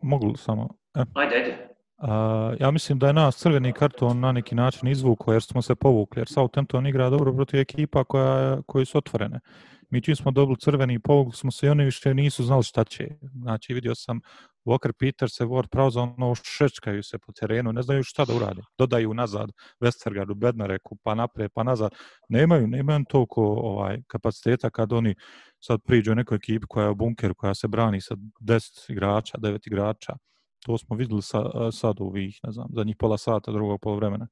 mogu 0.03 0.37
samo, 0.37 0.69
e, 0.95 1.01
Ajde, 1.15 1.37
ajde. 1.37 1.69
a, 1.97 2.55
ja 2.61 2.71
mislim 2.71 2.99
da 2.99 3.07
je 3.07 3.13
nas 3.13 3.37
crveni 3.37 3.73
karton 3.73 4.21
na 4.21 4.33
neki 4.33 4.55
način 4.55 4.89
izvukao 4.89 5.33
jer 5.33 5.43
smo 5.43 5.63
se 5.63 5.75
povukli, 5.75 6.21
jer 6.21 6.29
Southampton 6.29 6.87
igra 6.87 7.11
dobro 7.11 7.33
protiv 7.33 7.61
ekipa 7.61 8.05
koja, 8.05 8.63
koji 8.67 8.87
su 8.87 8.99
otvorene. 8.99 9.41
Mi 9.91 10.01
čim 10.01 10.17
smo 10.17 10.31
dobili 10.31 10.57
crveni 10.61 10.95
i 10.95 10.99
povukli 10.99 11.33
smo 11.33 11.51
se 11.51 11.67
i 11.67 11.71
oni 11.71 11.85
više 11.85 12.15
nisu 12.15 12.45
znali 12.45 12.63
šta 12.63 12.85
će. 12.85 13.09
Znači 13.43 13.75
vidio 13.75 13.95
sam 13.95 14.21
Walker 14.69 14.93
Peters, 14.99 15.41
Ward 15.41 15.69
Prowse, 15.69 15.99
ono 15.99 16.35
šečkaju 16.35 17.03
se 17.03 17.19
po 17.19 17.33
terenu, 17.33 17.73
ne 17.73 17.83
znaju 17.83 18.03
šta 18.03 18.25
da 18.25 18.35
urade. 18.35 18.63
Dodaju 18.79 19.15
nazad 19.15 19.51
Westergaardu, 19.81 20.35
Bednareku, 20.35 20.97
pa 21.03 21.15
napred, 21.15 21.51
pa 21.55 21.63
nazad. 21.63 21.91
Nemaju, 22.29 22.67
nemaju 22.67 23.05
toliko 23.09 23.43
ovaj, 23.43 24.03
kapaciteta 24.07 24.71
kad 24.71 24.93
oni 24.93 25.15
sad 25.61 25.81
priđu 25.87 26.15
nekoj 26.15 26.37
ekipi 26.37 26.67
koja 26.69 26.85
je 26.85 26.91
u 26.91 26.95
bunkeru, 26.95 27.35
koja 27.35 27.55
se 27.55 27.69
brani 27.69 28.01
sa 28.01 28.17
10 28.41 28.93
igrača, 28.93 29.39
9 29.39 29.67
igrača. 29.67 30.17
To 30.67 30.79
smo 30.79 30.97
videli 30.97 31.23
sa, 31.23 31.71
sad 31.73 32.01
u 32.01 32.05
ovih, 32.05 32.41
ne 32.43 32.53
znam, 32.53 32.69
zadnjih 32.75 32.97
pola 32.99 33.19
sata 33.19 33.53
drugog 33.53 33.81
polovremena. 33.81 34.27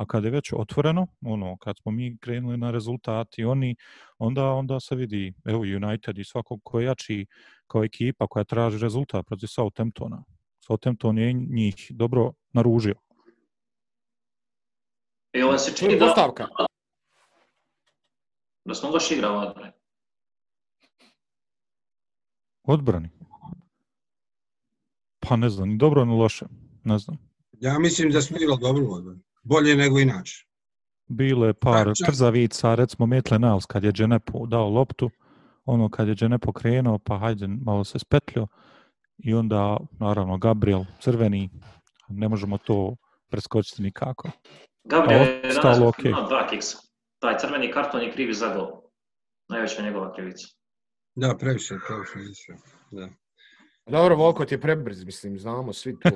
A 0.00 0.06
kad 0.06 0.24
je 0.24 0.30
već 0.30 0.52
otvoreno, 0.52 1.06
ono, 1.24 1.56
kad 1.56 1.76
smo 1.78 1.92
mi 1.92 2.18
krenuli 2.20 2.56
na 2.56 2.70
rezultat 2.70 3.38
i 3.38 3.44
oni, 3.44 3.76
onda, 4.18 4.46
onda 4.46 4.80
se 4.80 4.94
vidi, 4.94 5.34
evo 5.44 5.60
United 5.60 6.18
i 6.18 6.24
svakog 6.24 6.60
ko 6.64 6.80
je 6.80 6.86
jači 6.86 7.26
kao 7.66 7.84
ekipa 7.84 8.26
koja 8.26 8.44
traži 8.44 8.78
rezultat 8.78 9.26
protiv 9.26 9.46
Southamptona. 9.46 10.24
Southampton 10.66 11.18
je 11.18 11.32
njih 11.32 11.86
dobro 11.90 12.32
naružio. 12.52 12.94
I 15.32 15.42
ovo 15.42 15.58
se 15.58 15.70
To 15.70 15.76
čini 15.76 15.98
da, 15.98 16.06
postavka. 16.06 16.46
da 18.64 18.74
smo 18.74 18.90
loš 18.90 19.10
igrao 19.10 19.38
odbrane. 19.38 19.72
Odbrani. 22.62 23.10
Pa 25.20 25.36
ne 25.36 25.48
znam, 25.50 25.68
ni 25.68 25.78
dobro 25.78 26.04
ni 26.04 26.18
loše. 26.18 26.46
Ne 26.84 26.98
znam. 26.98 27.18
Ja 27.52 27.78
mislim 27.78 28.10
da 28.10 28.22
smo 28.22 28.36
igrali 28.36 28.60
dobro 28.60 28.84
u 28.84 28.92
odbrani. 28.92 29.29
Bolje 29.42 29.76
nego 29.76 29.98
inače. 29.98 30.46
Bilo 31.06 31.46
je 31.46 31.54
par 31.54 31.84
Pa, 31.84 31.94
čak- 31.94 32.06
trzavica, 32.06 32.74
recimo 32.74 33.06
Metle 33.06 33.38
Nals 33.38 33.66
kad 33.66 33.84
je 33.84 33.92
Dženepo 33.92 34.46
dao 34.46 34.68
loptu, 34.68 35.10
ono 35.64 35.88
kad 35.88 36.08
je 36.08 36.14
Dženepo 36.14 36.52
krenuo, 36.52 36.98
pa 36.98 37.18
hajde 37.18 37.46
malo 37.46 37.84
se 37.84 37.98
spetljo 37.98 38.46
i 39.18 39.34
onda 39.34 39.76
naravno 39.92 40.38
Gabriel 40.38 40.84
crveni, 41.00 41.50
ne 42.08 42.28
možemo 42.28 42.58
to 42.58 42.96
preskočiti 43.28 43.82
nikako. 43.82 44.30
Gabriel 44.84 45.20
A 45.20 45.24
je 45.24 45.54
danas 45.54 45.78
okej. 45.80 46.10
imao 46.10 46.28
dva 46.28 46.46
kiksa. 46.46 46.78
Taj 47.18 47.38
crveni 47.38 47.72
karton 47.72 48.02
je 48.02 48.12
krivi 48.12 48.34
za 48.34 48.54
gol. 48.54 48.68
Najveća 49.48 49.82
njegova 49.82 50.14
krivica. 50.14 50.46
Da, 51.14 51.36
previše, 51.36 51.74
previše. 51.88 52.18
više. 52.18 52.52
Da. 52.90 53.08
Dobro, 53.86 54.16
Volkot 54.16 54.52
je 54.52 54.60
prebrz, 54.60 55.04
mislim, 55.04 55.38
znamo 55.38 55.72
svi 55.72 55.96
to. 56.00 56.10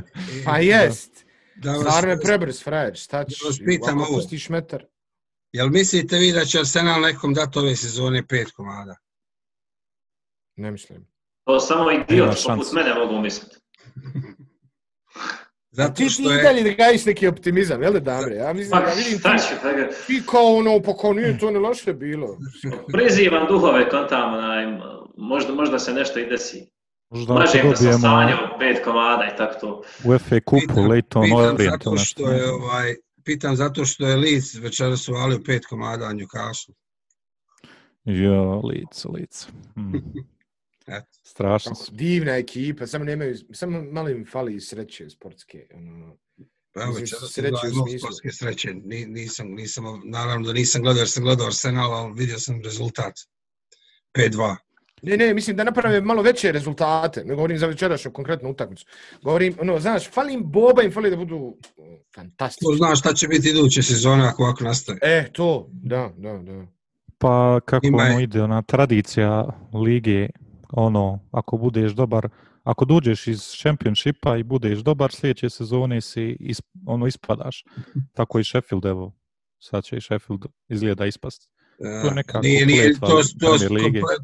Pa 0.46 0.58
jest. 0.58 1.26
Da 1.62 1.70
vas, 1.70 1.80
Stvarno 1.80 2.10
je 2.10 2.20
prebrz, 2.20 2.62
frajer, 2.62 2.96
šta 2.96 3.24
ćeš? 3.24 3.40
Da 3.40 3.46
vas 3.46 3.58
pitam 3.66 3.98
ovo. 3.98 4.06
pustiš 4.08 4.48
metar. 4.48 4.84
Jel 5.52 5.68
mislite 5.68 6.16
vi 6.18 6.32
da 6.32 6.44
će 6.44 6.58
Arsenal 6.58 7.00
nekom 7.00 7.34
dati 7.34 7.58
ove 7.58 7.76
sezone 7.76 8.26
pet 8.26 8.50
komada? 8.50 8.96
Ne 10.56 10.70
mislim. 10.70 11.06
To 11.44 11.60
samo 11.60 11.90
idiot 11.90 12.36
poput 12.46 12.72
mene 12.72 12.94
mogu 12.94 13.20
misliti. 13.20 13.56
Zato 15.70 15.94
Ti 15.94 16.04
ti 16.04 16.10
što 16.10 16.22
i 16.22 16.36
je... 16.36 16.42
dalje 16.42 16.62
da 16.62 16.70
gajiš 16.70 17.04
neki 17.04 17.28
optimizam, 17.28 17.82
jel 17.82 17.92
da 17.92 18.00
Dabre? 18.00 18.34
Ja 18.34 18.52
mislim 18.52 18.70
Pa 18.70 18.86
da 18.86 18.92
vidim 18.92 19.18
šta 19.18 19.36
ti, 19.36 19.42
ću, 19.42 19.54
pa 19.62 19.72
ga- 19.72 19.88
ti 20.06 20.22
kao 20.26 20.54
ono, 20.54 20.82
pa 20.82 20.96
kao 20.96 21.12
nije 21.12 21.38
to 21.38 21.50
ne 21.50 21.58
loše 21.58 21.92
bilo. 21.94 22.38
prizivam 22.88 23.46
duhove 23.48 23.88
kontam, 23.88 24.34
onaj, 24.34 24.66
možda, 25.16 25.54
možda 25.54 25.78
se 25.78 25.92
nešto 25.92 26.18
i 26.20 26.26
desi. 26.26 26.70
Možda 27.10 27.34
Lažem 27.34 27.70
da 27.70 27.76
sam 27.76 27.84
dobijemo 27.84 28.00
sanjao 28.00 28.58
pet 28.58 28.84
komada 28.84 29.30
i 29.34 29.36
tako 29.36 29.60
to. 29.60 29.82
u 30.04 30.18
FA 30.18 30.40
kupu 30.40 30.60
Pitam- 30.66 30.88
Leighton 30.88 31.22
pitam 31.22 31.38
Orient. 31.38 31.60
zato 31.84 31.96
što 31.96 32.30
je 32.30 32.50
ovaj 32.52 32.94
pitam 33.24 33.56
zato 33.56 33.84
što 33.84 34.06
je 34.06 34.16
Leeds 34.16 34.54
večeras 34.54 35.08
uvalio 35.08 35.40
pet 35.46 35.66
komada 35.66 36.06
Newcastle. 36.06 36.74
Jo, 38.04 38.60
lice, 38.60 39.08
lice. 39.08 39.46
Mm. 39.76 39.96
Eto. 40.86 41.06
Strašno 41.22 41.74
su. 41.74 41.92
Divna 41.92 42.32
ekipa, 42.32 42.86
samo 42.86 43.04
nemaju, 43.04 43.36
samo 43.52 43.82
malo 43.82 44.08
im 44.08 44.26
fali 44.26 44.60
sreće 44.60 45.10
sportske. 45.10 45.66
Ono. 45.74 46.16
Pa 46.72 46.82
evo 46.82 46.92
sreće 47.28 47.66
u 47.66 47.86
smislu. 47.86 47.98
sportske 47.98 48.32
sreće. 48.32 48.74
Ni, 48.74 49.06
nisam, 49.06 49.48
nisam, 49.48 49.84
naravno 50.04 50.46
da 50.46 50.52
nisam 50.52 50.82
gledao 50.82 51.00
jer 51.00 51.08
sam 51.08 51.22
gledao 51.24 51.46
Arsenal, 51.46 51.92
ali 51.92 52.12
vidio 52.14 52.38
sam 52.38 52.62
rezultat. 52.64 53.14
5-2. 54.14 54.56
Ne, 55.02 55.16
ne, 55.16 55.34
mislim 55.34 55.56
da 55.56 55.64
naprave 55.64 56.00
malo 56.00 56.22
veće 56.22 56.52
rezultate. 56.52 57.24
Ne 57.24 57.34
govorim 57.34 57.58
za 57.58 57.66
večerašnju 57.66 58.10
konkretnu 58.10 58.50
utakmicu. 58.50 58.86
Govorim, 59.22 59.54
ono, 59.60 59.80
znaš, 59.80 60.10
fali 60.10 60.34
im 60.34 60.42
Boba, 60.44 60.82
im 60.82 60.92
fali 60.92 61.10
da 61.10 61.16
budu 61.16 61.36
o, 61.36 61.54
To 61.76 62.20
fantastični. 62.20 62.76
znaš 62.76 62.98
šta 63.00 63.14
će 63.14 63.28
biti 63.28 63.48
iduće 63.48 63.82
sezone 63.82 64.24
ako 64.26 64.42
ovako 64.42 64.64
nastaje. 64.64 64.98
E, 65.02 65.30
to, 65.32 65.68
da, 65.72 66.10
da, 66.16 66.38
da. 66.38 66.66
Pa 67.18 67.60
kako 67.64 67.86
Ima 67.86 68.02
ono 68.02 68.20
ide, 68.20 68.42
ona 68.42 68.62
tradicija 68.62 69.46
lige, 69.74 70.28
ono, 70.72 71.18
ako 71.30 71.56
budeš 71.56 71.92
dobar, 71.92 72.28
ako 72.62 72.84
dođeš 72.84 73.26
iz 73.26 73.40
Championshipa 73.40 74.36
i 74.36 74.42
budeš 74.42 74.78
dobar, 74.78 75.12
sljedeće 75.12 75.50
sezone 75.50 76.00
si 76.00 76.36
is, 76.40 76.62
ono 76.86 77.06
ispadaš. 77.06 77.64
Tako 78.16 78.38
i 78.38 78.44
Sheffield, 78.44 78.84
evo, 78.84 79.12
sad 79.58 79.84
će 79.84 79.96
i 79.96 80.00
Sheffield 80.00 80.46
izgleda 80.68 81.06
ispast. 81.06 81.50
To 81.80 82.08
je 82.08 82.14
nekako 82.14 82.42
nije, 82.42 82.66
nije, 82.66 82.94
to, 83.00 83.22
to 83.40 83.58
su 83.58 83.66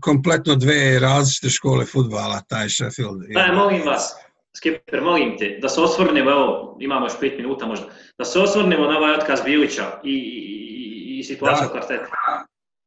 kompletno 0.01 0.55
dve 0.55 0.99
različite 0.99 1.49
škole 1.49 1.85
futbala, 1.85 2.40
taj 2.49 2.69
Sheffield. 2.69 3.23
Daj, 3.35 3.53
molim 3.53 3.83
vas, 3.87 4.14
Skipper, 4.57 5.03
molim 5.03 5.38
te, 5.38 5.59
da 5.62 5.69
se 5.69 5.81
osvrnemo, 5.81 6.31
evo, 6.31 6.77
imamo 6.81 7.07
još 7.07 7.21
pet 7.21 7.33
minuta 7.37 7.66
možda, 7.66 7.87
da 8.19 8.25
se 8.25 8.38
osvrnemo 8.38 8.87
na 8.87 8.99
ovaj 8.99 9.14
otkaz 9.14 9.40
Bilića 9.45 10.01
i, 10.05 10.11
i, 10.11 11.19
i 11.19 11.25
situaciju 11.25 11.66
u 11.69 11.71
kvartetu. 11.71 12.11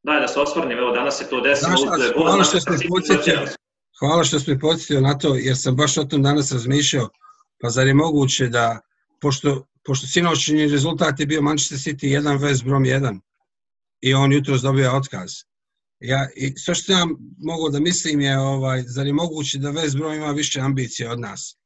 Daj, 0.03 0.19
da 0.19 0.27
se 0.27 0.39
osvrnemo, 0.39 0.81
evo, 0.81 0.91
danas 0.91 1.17
se 1.17 1.29
to 1.29 1.41
desilo. 1.41 1.77
Znaš, 1.77 2.11
hvala 2.17 2.43
što 2.43 2.59
ste 2.59 2.87
podsjetili. 2.89 3.47
Hvala 3.99 4.23
što 4.23 4.39
ste 4.39 4.59
podsjetili 4.59 5.01
na 5.01 5.17
to, 5.17 5.35
jer 5.35 5.57
sam 5.57 5.75
baš 5.75 5.97
o 5.97 6.03
tom 6.03 6.23
danas 6.23 6.51
razmišljao. 6.51 7.09
Pa 7.61 7.69
zar 7.69 7.87
je 7.87 7.93
moguće 7.93 8.47
da, 8.47 8.79
pošto, 9.21 9.65
pošto 9.85 10.07
sinoćni 10.07 10.67
rezultat 10.67 11.19
je 11.19 11.25
bio 11.25 11.41
Manchester 11.41 11.77
City 11.77 12.19
1, 12.21 12.39
West 12.39 12.63
Brom 12.65 12.83
1, 12.83 13.19
i 14.01 14.13
on 14.13 14.33
jutro 14.33 14.57
dobio 14.57 14.95
otkaz. 14.95 15.31
Ja, 15.99 16.27
i 16.35 16.57
sve 16.57 16.75
što 16.75 16.91
ja 16.91 17.07
mogu 17.37 17.69
da 17.69 17.79
mislim 17.79 18.21
je, 18.21 18.39
ovaj, 18.39 18.83
zar 18.87 19.07
je 19.07 19.13
moguće 19.13 19.57
da 19.57 19.71
West 19.71 19.97
Brom 19.97 20.13
ima 20.13 20.31
više 20.31 20.59
ambicije 20.59 21.11
od 21.11 21.19
nas? 21.19 21.59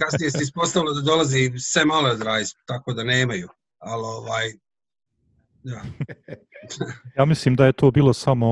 Kasnije 0.00 0.30
se 0.30 0.42
ispostavilo 0.42 0.94
da 0.94 1.00
dolazi 1.00 1.52
Sam 1.58 1.88
Allardyce, 1.88 2.56
tako 2.66 2.92
da 2.92 3.04
nemaju. 3.04 3.48
Ali 3.78 4.02
ovaj, 4.04 4.46
ja. 5.64 5.82
ja 7.18 7.24
mislim 7.24 7.56
da 7.56 7.66
je 7.66 7.72
to 7.72 7.90
bilo 7.90 8.12
samo 8.12 8.48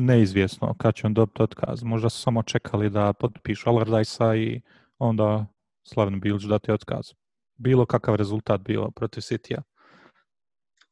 neizvjesno 0.00 0.74
kad 0.78 0.94
će 0.94 1.06
on 1.06 1.14
dobiti 1.14 1.42
otkaz. 1.42 1.82
Možda 1.82 2.10
su 2.10 2.22
samo 2.22 2.42
čekali 2.42 2.90
da 2.90 3.12
potpišu 3.12 3.70
Allardyce 3.70 4.36
i 4.36 4.60
onda 4.98 5.46
Slaven 5.82 6.20
Bilić 6.20 6.42
dati 6.42 6.72
otkaz. 6.72 7.06
Bilo 7.56 7.86
kakav 7.86 8.14
rezultat 8.14 8.60
bio 8.60 8.90
protiv 8.90 9.20
City-a. 9.20 9.62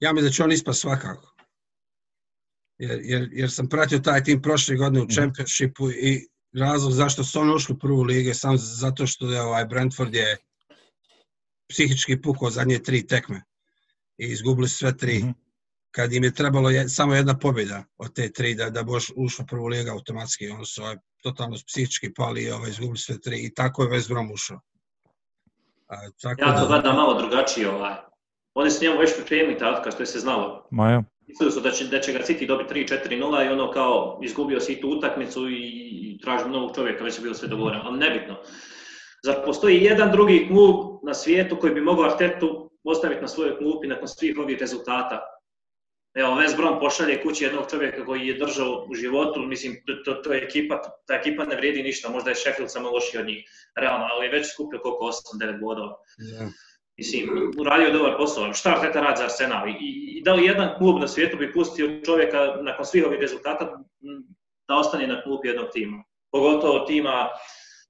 Ja 0.02 0.12
mi 0.12 0.22
da 0.22 0.30
će 0.30 0.44
on 0.44 0.52
ispa 0.52 0.72
svakako. 0.72 1.34
Jer, 2.78 3.00
jer, 3.02 3.28
jer 3.32 3.50
sam 3.50 3.68
pratio 3.68 3.98
taj 3.98 4.24
tim 4.24 4.42
prošle 4.42 4.76
godine 4.76 5.00
u 5.00 5.04
mhm. 5.04 5.12
Championshipu 5.12 5.90
i 5.90 6.28
razlog 6.52 6.92
zašto 6.92 7.24
su 7.24 7.40
oni 7.40 7.54
ušli 7.54 7.74
u 7.74 7.78
prvu 7.78 8.02
ligu 8.02 8.34
sam 8.34 8.58
zato 8.58 9.06
što 9.06 9.30
je 9.30 9.42
ovaj 9.42 9.64
Brentford 9.64 10.14
je 10.14 10.36
psihički 11.70 12.20
pukao 12.22 12.50
zadnje 12.50 12.78
tri 12.78 13.06
tekme 13.06 13.42
i 14.18 14.26
izgubili 14.26 14.68
sve 14.68 14.96
tri. 14.96 15.18
Mm 15.18 15.26
-hmm. 15.26 15.34
Kad 15.90 16.12
im 16.12 16.24
je 16.24 16.34
trebalo 16.34 16.70
je, 16.70 16.88
samo 16.88 17.14
jedna 17.14 17.38
pobjeda 17.38 17.84
od 17.96 18.14
te 18.14 18.32
tri 18.32 18.54
da, 18.54 18.70
da 18.70 18.82
boš 18.82 19.12
ušlo 19.16 19.44
prvu 19.48 19.66
ligu 19.66 19.90
automatski, 19.90 20.48
oni 20.48 20.66
su 20.66 20.82
ovaj, 20.82 20.96
totalno 21.22 21.56
psihički 21.66 22.14
pali 22.14 22.42
i 22.42 22.50
ovaj, 22.50 22.70
izgubili 22.70 22.98
sve 22.98 23.20
tri 23.20 23.38
i 23.46 23.54
tako 23.54 23.82
je 23.82 23.90
West 23.90 24.08
Brom 24.08 24.30
ušao. 24.30 24.60
A, 25.88 26.10
tako 26.22 26.42
ja 26.42 26.60
to 26.60 26.66
gledam 26.66 26.96
malo 26.96 27.20
drugačije. 27.20 27.70
Ovaj. 27.70 28.11
Oni 28.54 28.70
su 28.70 28.84
njemu 28.84 28.98
već 28.98 29.14
pripremili 29.16 29.58
tako, 29.58 29.90
što 29.90 30.02
je 30.02 30.06
se 30.06 30.18
znalo. 30.18 30.68
Maja. 30.70 31.02
Mislili 31.26 31.52
su 31.52 31.60
da 31.60 31.70
će, 31.70 31.84
da 31.84 32.00
će 32.00 32.12
ga 32.12 32.18
City 32.18 32.46
dobiti 32.46 32.74
3-4-0 32.74 33.46
i 33.46 33.48
ono 33.48 33.70
kao 33.70 34.20
izgubio 34.22 34.60
si 34.60 34.80
tu 34.80 34.88
utakmicu 34.88 35.48
i, 35.48 35.54
i 35.54 36.18
traži 36.22 36.48
novog 36.48 36.74
čovjeka, 36.74 37.04
već 37.04 37.16
je 37.18 37.22
bilo 37.22 37.34
sve 37.34 37.48
dogovoreno, 37.48 37.82
ali 37.84 37.98
nebitno. 37.98 38.36
Zar 39.24 39.44
postoji 39.44 39.84
jedan 39.84 40.12
drugi 40.12 40.46
klub 40.48 40.76
na 41.02 41.14
svijetu 41.14 41.56
koji 41.56 41.74
bi 41.74 41.80
mogao 41.80 42.04
Artetu 42.04 42.70
ostaviti 42.84 43.20
na 43.20 43.28
svojoj 43.28 43.58
klupi 43.58 43.86
nakon 43.86 44.08
svih 44.08 44.38
ovih 44.38 44.58
rezultata? 44.60 45.20
Evo, 46.14 46.34
West 46.34 46.56
Brom 46.56 46.80
pošalje 46.80 47.22
kući 47.22 47.44
jednog 47.44 47.70
čovjeka 47.70 48.04
koji 48.04 48.26
je 48.26 48.38
držao 48.38 48.86
u 48.88 48.94
životu, 48.94 49.40
mislim, 49.40 49.76
to, 49.86 49.92
to, 50.04 50.22
to 50.22 50.32
je 50.32 50.42
ekipa, 50.44 50.82
ta 51.06 51.14
ekipa 51.14 51.44
ne 51.44 51.56
vrijedi 51.56 51.82
ništa, 51.82 52.10
možda 52.10 52.30
je 52.30 52.36
Sheffield 52.36 52.70
samo 52.70 52.90
loši 52.90 53.18
od 53.18 53.26
njih, 53.26 53.44
realno, 53.76 54.06
ali 54.10 54.26
je 54.26 54.32
već 54.32 54.52
skupio 54.52 54.78
koliko 54.82 55.10
8-9 55.40 55.60
bodova. 55.60 55.96
Yeah. 56.18 56.48
Mislim, 56.98 57.52
uradio 57.60 57.86
je 57.86 57.92
dobar 57.92 58.16
posao. 58.16 58.54
Šta 58.54 58.70
Arteta 58.70 59.00
radi 59.00 59.18
za 59.18 59.24
Arsenal? 59.24 59.68
I, 59.68 59.74
I 60.18 60.22
da 60.22 60.34
li 60.34 60.44
jedan 60.44 60.74
klub 60.78 61.00
na 61.00 61.08
svijetu 61.08 61.36
bi 61.36 61.52
pustio 61.52 62.00
čovjeka 62.04 62.38
nakon 62.62 62.84
svih 62.84 63.06
ovih 63.06 63.20
rezultata 63.20 63.64
da 64.68 64.76
ostane 64.76 65.06
na 65.06 65.22
klub 65.22 65.40
jednog 65.44 65.66
tima? 65.72 66.04
Pogotovo 66.30 66.78
tima 66.78 67.28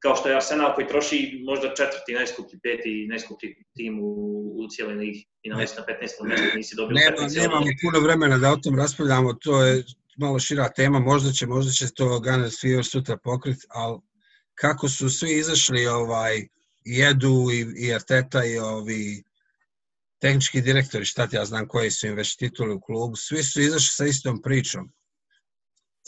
kao 0.02 0.16
što 0.16 0.28
je 0.28 0.36
Arsenal 0.36 0.74
koji 0.74 0.86
troši 0.86 1.42
možda 1.44 1.68
četvrti, 1.68 2.12
najskuplji, 2.12 2.58
peti, 2.62 3.06
najskuplji 3.10 3.56
tim 3.76 4.00
u, 4.02 4.10
u 4.58 4.68
cijeloj 4.68 4.94
ligi 4.94 5.26
i 5.42 5.50
na 5.50 5.56
15. 5.56 5.98
mjestu 6.00 6.24
nisi 6.56 6.76
dobio 6.76 6.94
Nema, 6.94 7.28
Nemamo 7.34 7.66
puno 7.82 8.00
vremena 8.00 8.38
da 8.38 8.52
o 8.52 8.56
tom 8.56 8.78
raspravljamo, 8.78 9.32
to 9.32 9.64
je 9.64 9.84
malo 10.16 10.38
šira 10.38 10.68
tema, 10.68 10.98
možda 10.98 11.32
će, 11.32 11.46
možda 11.46 11.72
će 11.72 11.94
to 11.94 12.20
Gunners 12.20 12.60
Fever 12.60 12.84
sutra 12.84 13.16
pokriti, 13.16 13.66
ali 13.68 13.98
kako 14.54 14.88
su 14.88 15.10
svi 15.10 15.38
izašli 15.38 15.86
ovaj, 15.86 16.46
jedu 16.84 17.48
i, 17.52 17.86
i 17.86 17.94
Arteta 17.94 18.44
i 18.44 18.58
ovi 18.58 19.22
tehnički 20.20 20.60
direktori, 20.60 21.04
šta 21.04 21.26
ti 21.26 21.36
ja 21.36 21.44
znam 21.44 21.68
koji 21.68 21.90
su 21.90 22.06
im 22.06 22.14
već 22.14 22.36
tituli 22.36 22.74
u 22.74 22.80
klubu, 22.80 23.16
svi 23.16 23.42
su 23.42 23.60
izašli 23.60 23.88
sa 23.88 24.06
istom 24.06 24.42
pričom. 24.42 24.92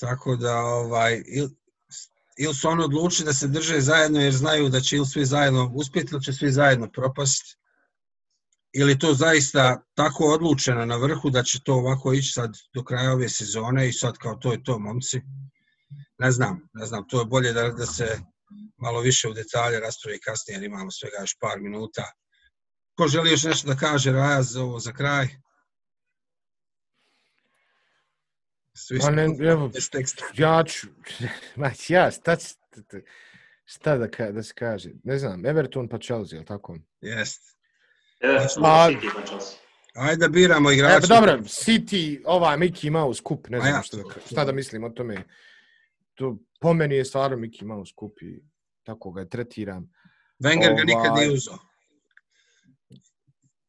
Tako 0.00 0.36
da, 0.36 0.58
ovaj, 0.58 1.22
ili 2.38 2.54
su 2.54 2.68
oni 2.68 2.84
odlučili 2.84 3.26
da 3.26 3.32
se 3.32 3.48
drže 3.48 3.80
zajedno 3.80 4.20
jer 4.20 4.32
znaju 4.32 4.68
da 4.68 4.80
će 4.80 4.96
ili 4.96 5.06
svi 5.06 5.24
zajedno 5.24 5.70
uspjeti 5.74 6.08
ili 6.12 6.24
će 6.24 6.32
svi 6.32 6.52
zajedno 6.52 6.90
propasti. 6.92 7.56
Ili 8.72 8.98
to 8.98 9.14
zaista 9.14 9.82
tako 9.94 10.24
odlučeno 10.24 10.84
na 10.84 10.96
vrhu 10.96 11.30
da 11.30 11.42
će 11.42 11.60
to 11.64 11.74
ovako 11.74 12.12
ići 12.12 12.32
sad 12.32 12.54
do 12.74 12.84
kraja 12.84 13.12
ove 13.12 13.28
sezone 13.28 13.88
i 13.88 13.92
sad 13.92 14.18
kao 14.18 14.34
to 14.34 14.52
je 14.52 14.64
to, 14.64 14.78
momci. 14.78 15.20
Ne 16.18 16.30
znam, 16.30 16.68
ne 16.72 16.86
znam, 16.86 17.08
to 17.08 17.20
je 17.20 17.24
bolje 17.24 17.52
da, 17.52 17.68
da 17.68 17.86
se 17.86 18.20
malo 18.76 19.00
više 19.00 19.28
u 19.28 19.32
detalje 19.32 19.80
raspravi 19.80 20.20
kasnije, 20.20 20.56
jer 20.56 20.62
imamo 20.62 20.90
svega 20.90 21.16
još 21.20 21.36
par 21.40 21.60
minuta. 21.60 22.12
Ko 22.96 23.08
želi 23.08 23.30
još 23.30 23.42
nešto 23.42 23.68
da 23.68 23.76
kaže, 23.76 24.12
Raja, 24.12 24.42
za 24.42 24.62
ovo 24.62 24.78
za 24.78 24.92
kraj? 24.92 25.26
Svi 28.76 28.98
pa 29.00 29.10
ne, 29.10 29.24
evo, 29.40 29.70
ja 30.34 30.64
ću, 30.64 30.86
ma, 31.56 31.70
ja, 31.88 32.10
šta, 32.10 32.36
šta 33.64 33.96
da, 33.96 34.10
ka, 34.10 34.32
da 34.32 34.42
se 34.42 34.54
kaže? 34.54 34.90
Ne 35.04 35.18
znam, 35.18 35.46
Everton 35.46 35.88
pa 35.88 35.98
Chelsea, 35.98 36.36
ili 36.36 36.46
tako? 36.46 36.76
Jest. 37.00 37.42
Everton 38.20 38.62
pa, 38.62 38.88
City 38.90 39.10
pa 39.14 39.26
Chelsea. 39.26 39.58
Ajde 39.94 40.16
da 40.16 40.28
biramo 40.28 40.70
igrače. 40.70 40.96
E, 40.96 41.00
pa 41.00 41.06
dobro, 41.06 41.32
City, 41.32 42.22
ovaj 42.24 42.56
Mickey 42.56 42.90
Mouse 42.90 43.22
kup, 43.22 43.48
ne 43.48 43.60
znam 43.60 43.74
ja, 43.74 43.82
šta, 43.82 43.96
da, 43.96 44.02
šta 44.26 44.44
da 44.44 44.52
mislim 44.52 44.84
o 44.84 44.88
tome. 44.88 45.24
To, 46.14 46.38
po 46.60 46.74
meni 46.74 46.94
je 46.94 47.04
stvarno 47.04 47.36
Mickey 47.36 47.64
Mouse 47.64 47.92
kup 47.96 48.22
i 48.22 48.42
tako 48.82 49.12
ga 49.12 49.24
tretiram. 49.24 49.92
Wenger 50.38 50.72
ovaj, 50.72 50.76
ga 50.76 50.84
nikad 50.84 51.14
nije 51.14 51.26
ovaj, 51.26 51.34
uzao. 51.34 51.58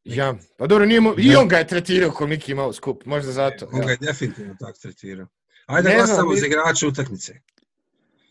Ja, 0.04 0.34
pa 0.58 0.66
dobro, 0.66 0.86
nije 0.86 1.00
mo... 1.00 1.14
i 1.18 1.36
on 1.36 1.48
ga 1.48 1.56
je 1.56 1.66
tretirao 1.66 2.10
ko 2.10 2.26
Mickey 2.26 2.54
Mouse 2.54 2.80
kup, 2.80 3.04
možda 3.04 3.32
zato. 3.32 3.68
On 3.72 3.80
ga 3.80 3.90
je 3.90 3.96
definitivno 3.96 4.56
tako 4.60 4.78
tretirao. 4.78 5.26
Ajde 5.66 5.88
ne 5.88 5.94
glasamo 5.94 6.20
znam, 6.20 6.36
za 6.36 6.46
igrače 6.46 6.86
utakmice. 6.86 7.40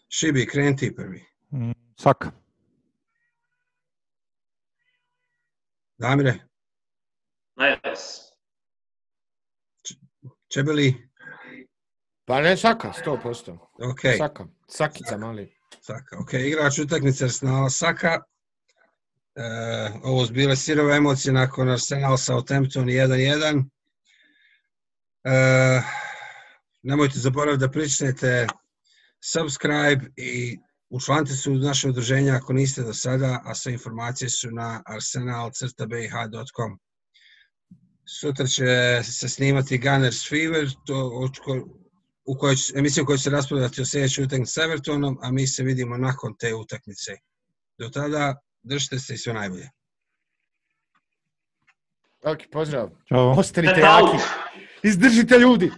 Šibi, 0.09 0.47
kreni 0.47 0.75
ti 0.75 0.95
prvi. 0.95 1.25
Mm, 1.51 1.71
Saka. 1.99 2.31
Damire. 5.97 6.39
Najas. 7.55 8.31
Čebeli. 10.47 11.09
Pa 12.25 12.41
ne 12.41 12.57
Saka, 12.57 12.93
100%. 13.05 13.57
Ok. 13.89 13.99
Saka. 14.17 14.47
Sakica 14.67 15.17
mali. 15.17 15.55
Saka, 15.81 16.17
ok. 16.19 16.33
Igrač 16.33 16.79
utakmice 16.79 17.25
Arsenala 17.25 17.69
Saka. 17.69 18.19
Uh, 19.35 20.01
ovo 20.03 20.25
su 20.25 20.33
bile 20.33 20.55
sirove 20.55 20.95
emocije 20.95 21.33
nakon 21.33 21.69
Arsenal 21.69 22.17
Southampton 22.17 22.85
1-1. 22.85 23.57
Uh, 25.25 25.83
nemojte 26.83 27.19
zaboraviti 27.19 27.59
da 27.59 27.71
pričnete 27.71 28.47
subscribe 29.23 30.05
i 30.17 30.57
učlanite 30.89 31.33
se 31.33 31.49
u 31.49 31.53
naše 31.53 31.89
udruženje 31.89 32.31
ako 32.31 32.53
niste 32.53 32.83
do 32.83 32.93
sada, 32.93 33.41
a 33.45 33.55
sve 33.55 33.73
informacije 33.73 34.29
su 34.29 34.51
na 34.51 34.83
arsenal-bih.com. 34.85 36.79
Sutra 38.21 38.45
će 38.45 39.01
se 39.03 39.29
snimati 39.29 39.77
Gunners 39.77 40.29
Fever, 40.29 40.69
to, 40.85 41.29
u 42.25 42.37
kojoj, 42.37 42.55
emisiju 42.75 43.03
u 43.03 43.05
kojoj 43.05 43.17
se 43.17 43.29
raspravljati 43.29 43.81
o 43.81 43.85
sljedećoj 43.85 44.23
utakmici 44.23 44.51
s 44.51 44.57
Evertonom, 44.57 45.17
a 45.21 45.31
mi 45.31 45.47
se 45.47 45.63
vidimo 45.63 45.97
nakon 45.97 46.35
te 46.39 46.53
utakmice. 46.53 47.11
Do 47.77 47.89
tada, 47.89 48.35
držite 48.63 48.99
se 48.99 49.13
i 49.13 49.17
sve 49.17 49.33
najbolje. 49.33 49.69
Ok, 52.23 52.37
pozdrav. 52.51 52.89
Ćao. 53.09 53.31
Ostanite 53.37 53.79
jaki. 53.79 54.23
Izdržite 54.83 55.37
ljudi. 55.37 55.71